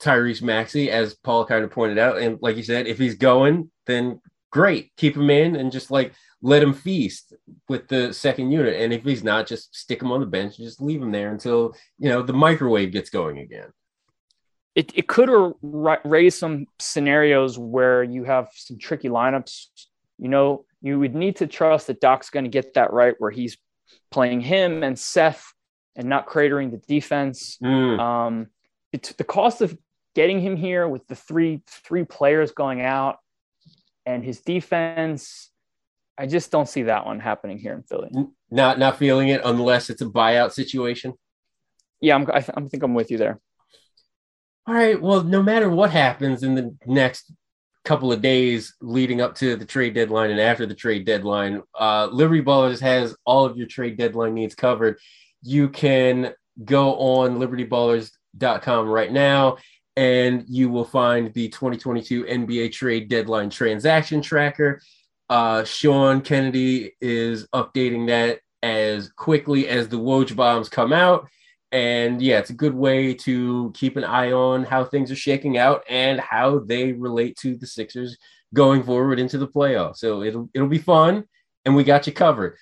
Tyrese 0.03 0.43
Maxey, 0.43 0.91
as 0.91 1.15
Paul 1.15 1.45
kind 1.45 1.63
of 1.63 1.71
pointed 1.71 1.99
out. 1.99 2.19
And 2.19 2.39
like 2.41 2.57
you 2.57 2.65
said, 2.65 2.87
if 2.89 2.99
he's 2.99 3.15
going, 3.15 3.71
then 3.87 4.21
great, 4.51 4.91
keep 4.97 5.17
him 5.17 5.31
in 5.31 5.55
and 5.55 5.71
just 5.71 5.91
like 5.91 6.13
let 6.43 6.63
him 6.63 6.73
feast 6.73 7.35
with 7.69 7.89
the 7.89 8.13
second 8.13 8.51
unit. 8.51 8.81
And 8.81 8.93
if 8.93 9.05
he's 9.05 9.23
not, 9.23 9.47
just 9.47 9.75
stick 9.77 10.03
him 10.03 10.13
on 10.13 10.21
the 10.21 10.27
bench 10.27 10.59
and 10.59 10.67
just 10.67 10.81
leave 10.81 11.03
him 11.03 11.13
there 11.13 11.31
until 11.31 11.75
you 11.99 12.09
know 12.09 12.23
the 12.23 12.33
microwave 12.33 12.93
gets 12.93 13.11
going 13.11 13.39
again. 13.39 13.69
It, 14.75 14.93
it 14.95 15.09
could 15.09 15.29
raise 16.05 16.39
some 16.39 16.67
scenarios 16.79 17.59
where 17.59 18.03
you 18.05 18.25
have 18.25 18.49
some 18.55 18.79
tricky 18.79 19.09
lineups. 19.09 19.67
You 20.19 20.29
know, 20.29 20.65
you 20.81 20.99
would 20.99 21.15
need 21.15 21.37
to 21.37 21.47
trust 21.47 21.89
that 21.89 22.01
Doc's 22.01 22.31
going 22.31 22.45
to 22.45 22.51
get 22.51 22.75
that 22.75 22.93
right, 22.93 23.15
where 23.19 23.33
he's 23.33 23.59
playing 24.11 24.41
him 24.41 24.83
and 24.83 24.99
Seth 24.99 25.53
and 25.97 26.09
not 26.09 26.29
cratering 26.29 26.71
the 26.71 26.79
defense. 26.79 27.59
Mm. 27.63 27.99
Um, 27.99 28.47
it's 28.93 29.13
the 29.13 29.25
cost 29.25 29.61
of 29.61 29.77
getting 30.15 30.41
him 30.41 30.57
here 30.57 30.89
with 30.89 31.07
the 31.09 31.15
three 31.15 31.63
three 31.67 32.05
players 32.05 32.53
going 32.53 32.81
out 32.81 33.19
and 34.07 34.25
his 34.25 34.41
defense. 34.41 35.51
I 36.21 36.27
just 36.27 36.51
don't 36.51 36.69
see 36.69 36.83
that 36.85 37.07
one 37.07 37.19
happening 37.19 37.59
here 37.59 37.73
in 37.73 37.83
Philly. 37.83 38.11
Not 38.51 38.79
not 38.79 38.99
feeling 38.99 39.29
it 39.29 39.41
unless 39.45 39.89
it's 39.91 40.03
a 40.03 40.07
buyout 40.07 40.53
situation. 40.53 41.15
Yeah, 42.01 42.15
I'm, 42.15 42.31
I, 42.31 42.45
I 42.55 42.61
think 42.69 42.83
I'm 42.83 42.95
with 42.95 43.11
you 43.11 43.19
there. 43.19 43.41
All 44.67 44.75
right. 44.75 45.01
Well, 45.01 45.25
no 45.25 45.43
matter 45.43 45.71
what 45.71 45.91
happens 45.91 46.43
in 46.43 46.55
the 46.55 46.77
next 46.87 47.33
couple 47.85 48.13
of 48.13 48.21
days 48.21 48.75
leading 48.81 49.21
up 49.21 49.35
to 49.35 49.57
the 49.57 49.65
trade 49.65 49.95
deadline 49.95 50.31
and 50.31 50.41
after 50.41 50.67
the 50.67 50.75
trade 50.75 51.07
deadline. 51.07 51.63
Uh, 51.79 52.07
Liberty 52.07 52.43
Ballers 52.43 52.81
has 52.81 53.17
all 53.25 53.45
of 53.45 53.57
your 53.57 53.67
trade 53.67 53.97
deadline 53.97 54.35
needs 54.35 54.55
covered. 54.55 54.99
You 55.43 55.69
can 55.71 56.35
go 56.65 56.95
on 56.97 57.39
libertyballers.com 57.39 58.87
right 58.87 59.11
now 59.11 59.57
and 59.97 60.45
you 60.47 60.69
will 60.69 60.85
find 60.85 61.33
the 61.33 61.49
2022 61.49 62.25
NBA 62.25 62.73
trade 62.73 63.09
deadline 63.09 63.51
transaction 63.51 64.21
tracker. 64.21 64.81
Uh, 65.31 65.65
Sean 65.65 66.21
Kennedy 66.21 66.93
is 67.01 67.47
updating 67.55 68.09
that 68.09 68.41
as 68.63 69.09
quickly 69.11 69.69
as 69.69 69.89
the 69.89 69.99
Woj 69.99 70.37
bombs 70.37 70.69
come 70.69 70.93
out 70.93 71.27
and 71.73 72.21
yeah, 72.21 72.39
it's 72.39 72.51
a 72.51 72.55
good 72.55 72.75
way 72.75 73.15
to 73.15 73.71
keep 73.75 73.97
an 73.97 74.05
eye 74.05 74.33
on 74.33 74.65
how 74.65 74.85
things 74.85 75.11
are 75.11 75.17
shaking 75.17 75.57
out 75.57 75.85
and 75.89 76.19
how 76.19 76.59
they 76.61 76.93
relate 76.93 77.37
to 77.39 77.57
the 77.57 77.67
Sixers 77.67 78.17
going 78.53 78.83
forward 78.83 79.21
into 79.21 79.39
the 79.39 79.47
playoffs. 79.47 79.99
So 79.99 80.23
it'll 80.23 80.51
it'll 80.53 80.69
be 80.69 80.79
fun, 80.79 81.25
and 81.65 81.77
we 81.77 81.85
got 81.85 82.07
you 82.07 82.13
covered 82.13 82.57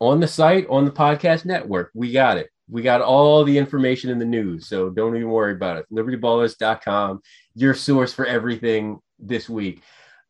on 0.00 0.18
the 0.18 0.26
site 0.26 0.66
on 0.68 0.84
the 0.84 0.90
podcast 0.90 1.44
network. 1.44 1.90
We 1.94 2.10
got 2.10 2.38
it. 2.38 2.50
We 2.68 2.82
got 2.82 3.02
all 3.02 3.44
the 3.44 3.56
information 3.56 4.10
in 4.10 4.18
the 4.18 4.24
news, 4.24 4.66
so 4.66 4.90
don't 4.90 5.16
even 5.16 5.28
worry 5.28 5.52
about 5.52 5.78
it. 5.78 5.86
LibertyBallers.com, 5.92 7.20
your 7.54 7.74
source 7.74 8.12
for 8.12 8.26
everything 8.26 9.00
this 9.18 9.48
week. 9.48 9.82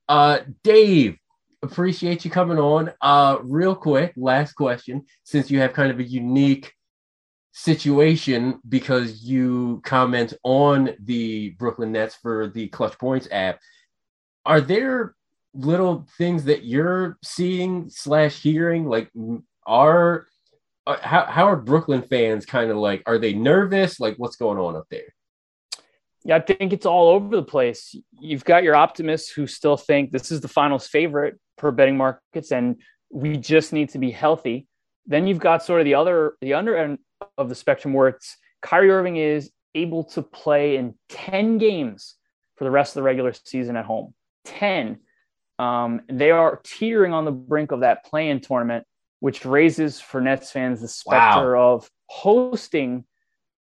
Uh, 0.09 0.41
Dave, 0.63 1.19
appreciate 1.63 2.25
you 2.25 2.31
coming 2.31 2.59
on. 2.59 2.93
Uh, 3.01 3.39
real 3.43 3.75
quick, 3.75 4.13
last 4.17 4.55
question, 4.55 5.05
since 5.25 5.51
you 5.51 5.61
have 5.61 5.73
kind 5.73 5.91
of 5.91 5.99
a 5.99 6.05
unique 6.05 6.73
situation 7.53 8.61
because 8.69 9.25
you 9.25 9.81
comment 9.85 10.35
on 10.45 10.91
the 11.01 11.51
Brooklyn 11.51 11.93
Nets 11.93 12.15
for 12.15 12.49
the 12.49 12.69
Clutch 12.69 12.99
Points 12.99 13.29
app. 13.31 13.59
Are 14.47 14.61
there 14.61 15.15
little 15.53 16.07
things 16.17 16.45
that 16.45 16.65
you're 16.65 17.19
seeing 17.23 17.91
slash 17.91 18.41
hearing? 18.41 18.87
Like, 18.87 19.11
are 19.67 20.27
uh, 20.87 20.97
how 21.03 21.27
how 21.27 21.45
are 21.45 21.57
Brooklyn 21.57 22.03
fans 22.03 22.47
kind 22.47 22.71
of 22.71 22.77
like? 22.77 23.03
Are 23.07 23.19
they 23.19 23.35
nervous? 23.35 24.01
Like, 24.01 24.17
what's 24.17 24.37
going 24.37 24.59
on 24.59 24.77
up 24.77 24.87
there? 24.91 25.15
Yeah, 26.25 26.37
I 26.37 26.41
think 26.41 26.73
it's 26.73 26.87
all 26.87 27.11
over 27.11 27.35
the 27.35 27.43
place. 27.43 27.95
You've 28.19 28.45
got 28.45 28.63
your 28.63 28.77
optimists 28.77 29.31
who 29.31 29.47
still 29.47 29.77
think 29.77 30.11
this 30.11 30.31
is 30.31 30.41
the 30.41 30.49
finals 30.49 30.87
favorite 30.87 31.39
per 31.61 31.71
betting 31.71 31.97
markets, 31.97 32.51
and 32.51 32.77
we 33.11 33.37
just 33.37 33.73
need 33.73 33.91
to 33.91 33.99
be 33.99 34.11
healthy. 34.11 34.67
Then 35.07 35.27
you've 35.27 35.39
got 35.39 35.63
sort 35.63 35.81
of 35.81 35.85
the 35.85 35.95
other, 35.95 36.35
the 36.41 36.55
under 36.55 36.77
end 36.77 36.99
of 37.37 37.49
the 37.49 37.55
spectrum 37.55 37.95
where 37.95 38.09
it's 38.09 38.37
Kyrie 38.63 38.91
Irving 38.91 39.17
is 39.17 39.51
able 39.75 40.05
to 40.05 40.23
play 40.23 40.77
in 40.77 40.95
10 41.11 41.59
games 41.59 42.17
for 42.57 42.65
the 42.65 42.71
rest 42.71 42.91
of 42.91 42.95
the 43.01 43.03
regular 43.03 43.33
season 43.33 43.77
at 43.77 43.85
home. 43.85 44.15
10. 44.47 44.99
Um, 45.59 46.01
they 46.09 46.31
are 46.31 46.61
teetering 46.65 47.13
on 47.13 47.25
the 47.25 47.33
brink 47.33 47.73
of 47.73 47.81
that 47.81 48.05
play-in 48.05 48.41
tournament, 48.41 48.87
which 49.21 49.45
raises 49.45 50.01
for 50.01 50.21
Nets 50.21 50.51
fans 50.51 50.81
the 50.81 50.89
specter 50.89 51.55
wow. 51.55 51.75
of 51.75 51.91
hosting 52.07 53.05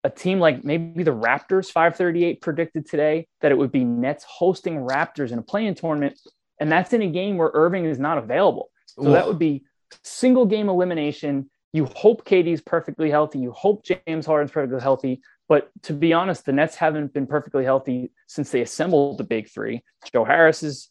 a 0.04 0.10
team 0.10 0.40
like 0.40 0.64
maybe 0.64 1.04
the 1.04 1.16
Raptors 1.16 1.72
538 1.72 2.42
predicted 2.42 2.88
today 2.88 3.28
that 3.42 3.52
it 3.52 3.58
would 3.58 3.72
be 3.72 3.84
Nets 3.84 4.24
hosting 4.28 4.78
Raptors 4.78 5.32
in 5.32 5.40
a 5.40 5.42
play-in 5.42 5.74
tournament. 5.74 6.20
And 6.60 6.72
that's 6.72 6.94
in 6.94 7.02
a 7.02 7.08
game 7.08 7.38
where 7.38 7.52
Irving 7.54 7.86
is 7.86 8.00
not 8.00 8.18
available. 8.18 8.70
So 8.88 9.08
Ooh. 9.08 9.12
that 9.12 9.28
would 9.28 9.40
be 9.40 9.66
single 10.04 10.46
game 10.46 10.70
elimination 10.70 11.50
you 11.76 11.90
hope 11.94 12.24
KD's 12.24 12.62
perfectly 12.62 13.10
healthy. 13.10 13.40
You 13.40 13.52
hope 13.52 13.84
James 13.84 14.26
Harden's 14.26 14.52
perfectly 14.52 14.80
healthy. 14.80 15.20
But 15.50 15.70
to 15.84 15.94
be 15.94 16.14
honest, 16.14 16.46
the 16.46 16.54
Nets 16.54 16.78
haven't 16.78 17.14
been 17.14 17.28
perfectly 17.28 17.66
healthy 17.66 18.14
since 18.28 18.50
they 18.50 18.62
assembled 18.62 19.18
the 19.18 19.26
big 19.26 19.50
three. 19.50 19.84
Joe 20.14 20.24
Harris 20.24 20.64
is, 20.64 20.90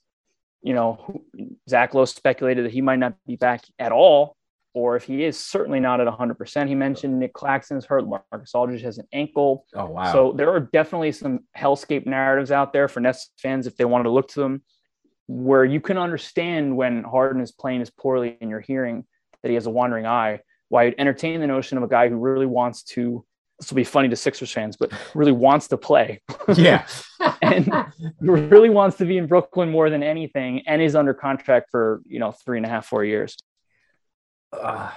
you 0.61 0.75
know, 0.75 1.23
Zach 1.71 1.95
Lowe 1.95 2.05
speculated 2.05 2.67
that 2.67 2.73
he 2.73 2.83
might 2.83 2.99
not 2.99 3.15
be 3.27 3.37
back 3.37 3.65
at 3.79 3.93
all, 3.93 4.37
or 4.75 4.95
if 4.95 5.05
he 5.05 5.25
is, 5.25 5.39
certainly 5.39 5.81
not 5.81 6.03
at 6.03 6.07
100%. 6.07 6.69
He 6.69 6.75
mentioned 6.75 7.19
Nick 7.19 7.33
Claxton's 7.33 7.87
hurt. 7.87 8.05
LaMarcus 8.05 8.55
Aldridge 8.55 8.83
has 8.83 8.99
an 8.99 9.09
ankle. 9.11 9.65
Oh, 9.75 9.87
wow. 9.87 10.13
So 10.13 10.33
there 10.33 10.51
are 10.51 10.61
definitely 10.61 11.13
some 11.13 11.45
hellscape 11.57 12.05
narratives 12.05 12.51
out 12.51 12.75
there 12.75 12.89
for 12.89 13.01
Nets 13.01 13.31
fans 13.39 13.67
if 13.67 13.79
they 13.79 13.87
wanted 13.87 14.05
to 14.05 14.11
look 14.11 14.29
to 14.33 14.41
them, 14.41 14.63
where 15.27 15.65
you 15.65 15.81
can 15.81 15.99
understand 15.99 16.77
when 16.77 17.03
Harden 17.03 17.43
is 17.43 17.53
playing 17.53 17.81
as 17.81 17.91
poorly 17.91 18.37
and 18.41 18.51
you're 18.51 18.61
hearing 18.61 19.05
that 19.43 19.49
he 19.49 19.55
has 19.55 19.67
a 19.67 19.71
wandering 19.71 20.07
eye 20.07 20.41
why 20.69 20.85
I'd 20.85 20.95
entertain 20.99 21.41
the 21.41 21.47
notion 21.47 21.79
of 21.79 21.85
a 21.85 21.89
guy 21.89 22.09
who 22.09 22.17
really 22.17 22.47
wants 22.47 22.83
to. 22.95 23.25
This 23.61 23.71
will 23.71 23.77
be 23.77 23.85
funny 23.85 24.09
to 24.09 24.17
Sixers 24.17 24.51
fans, 24.51 24.77
but 24.77 24.93
really 25.15 25.31
wants 25.31 25.69
to 25.69 25.77
play. 25.77 26.21
Yeah, 26.55 26.87
and 27.43 27.73
really 28.21 28.71
wants 28.71 28.97
to 28.97 29.05
be 29.05 29.17
in 29.17 29.27
Brooklyn 29.29 29.71
more 29.71 29.89
than 29.89 30.03
anything, 30.03 30.63
and 30.67 30.83
is 30.83 30.97
under 30.97 31.15
contract 31.15 31.71
for 31.71 32.03
you 32.07 32.19
know 32.19 32.33
three 32.33 32.59
and 32.59 32.67
a 32.67 32.69
half, 32.69 32.87
four 32.87 33.05
years. 33.05 33.37
Uh, 34.53 34.91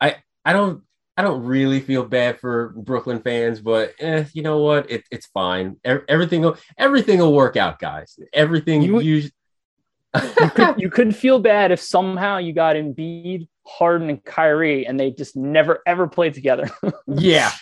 I 0.00 0.16
I 0.44 0.52
don't 0.52 0.82
I 1.16 1.22
don't 1.22 1.42
really 1.44 1.80
feel 1.80 2.04
bad 2.04 2.38
for 2.38 2.74
Brooklyn 2.76 3.20
fans, 3.20 3.60
but 3.60 3.94
eh, 3.98 4.24
you 4.32 4.42
know 4.42 4.58
what? 4.58 4.90
It, 4.90 5.04
it's 5.10 5.26
fine. 5.26 5.76
Everything 5.84 6.42
will 6.42 6.56
everything 6.78 7.18
will 7.18 7.34
work 7.34 7.56
out, 7.56 7.80
guys. 7.80 8.18
Everything 8.32 8.82
you, 8.82 9.00
usually. 9.00 9.32
You, 10.40 10.50
could, 10.50 10.80
you 10.80 10.90
could 10.90 11.16
feel 11.16 11.38
bad 11.38 11.72
if 11.72 11.80
somehow 11.80 12.38
you 12.38 12.52
got 12.52 12.76
Embiid 12.76 13.48
Harden 13.66 14.10
and 14.10 14.24
Kyrie, 14.24 14.86
and 14.86 14.98
they 14.98 15.10
just 15.10 15.36
never 15.36 15.82
ever 15.86 16.06
played 16.06 16.34
together. 16.34 16.70
yeah. 17.06 17.52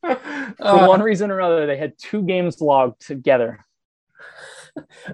For 0.00 0.88
one 0.88 1.02
reason 1.02 1.30
or 1.30 1.38
another, 1.38 1.66
they 1.66 1.76
had 1.76 1.94
two 1.98 2.22
games 2.22 2.60
logged 2.60 3.04
together. 3.04 3.64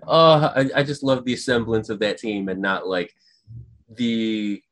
Uh, 0.06 0.52
I, 0.54 0.80
I 0.80 0.82
just 0.82 1.02
love 1.02 1.24
the 1.24 1.36
semblance 1.36 1.88
of 1.88 2.00
that 2.00 2.18
team 2.18 2.48
and 2.48 2.60
not 2.60 2.86
like 2.86 3.14
the 3.88 4.62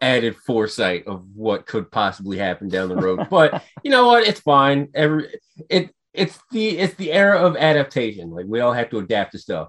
added 0.00 0.36
foresight 0.36 1.06
of 1.06 1.24
what 1.34 1.66
could 1.66 1.90
possibly 1.90 2.38
happen 2.38 2.68
down 2.68 2.88
the 2.88 2.96
road. 2.96 3.26
but 3.30 3.62
you 3.82 3.90
know 3.90 4.06
what? 4.06 4.26
It's 4.26 4.40
fine. 4.40 4.88
Every 4.94 5.28
it 5.68 5.94
it's 6.14 6.38
the 6.50 6.78
it's 6.78 6.94
the 6.94 7.12
era 7.12 7.38
of 7.38 7.56
adaptation. 7.56 8.30
Like 8.30 8.46
we 8.48 8.60
all 8.60 8.72
have 8.72 8.90
to 8.90 8.98
adapt 8.98 9.32
to 9.32 9.38
stuff. 9.38 9.68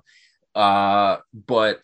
Uh, 0.56 1.18
but 1.48 1.82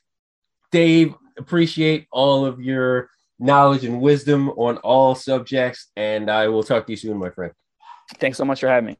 Dave, 0.72 1.13
appreciate 1.38 2.07
all 2.11 2.45
of 2.45 2.59
your 2.61 3.09
knowledge 3.39 3.86
and 3.86 4.01
wisdom 4.01 4.49
on 4.51 4.78
all 4.78 5.15
subjects, 5.15 5.91
and 5.95 6.30
I 6.30 6.47
will 6.47 6.63
talk 6.63 6.86
to 6.88 6.93
you 6.93 6.97
soon, 6.97 7.18
my 7.18 7.30
friend. 7.30 7.53
Thanks 8.15 8.38
so 8.38 8.45
much 8.45 8.59
for 8.61 8.68
having 8.68 8.88
me. 8.88 8.97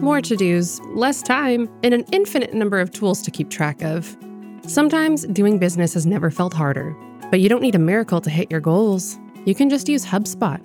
More 0.00 0.20
to 0.20 0.36
dos, 0.36 0.80
less 0.94 1.22
time, 1.22 1.68
and 1.82 1.92
an 1.92 2.04
infinite 2.12 2.54
number 2.54 2.78
of 2.78 2.90
tools 2.92 3.22
to 3.22 3.30
keep 3.30 3.50
track 3.50 3.82
of. 3.82 4.16
Sometimes 4.66 5.26
doing 5.26 5.58
business 5.58 5.94
has 5.94 6.06
never 6.06 6.30
felt 6.30 6.52
harder, 6.52 6.96
but 7.30 7.40
you 7.40 7.48
don't 7.48 7.62
need 7.62 7.74
a 7.74 7.80
miracle 7.80 8.20
to 8.20 8.30
hit 8.30 8.50
your 8.50 8.60
goals. 8.60 9.18
You 9.44 9.54
can 9.54 9.68
just 9.68 9.88
use 9.88 10.04
HubSpot 10.04 10.64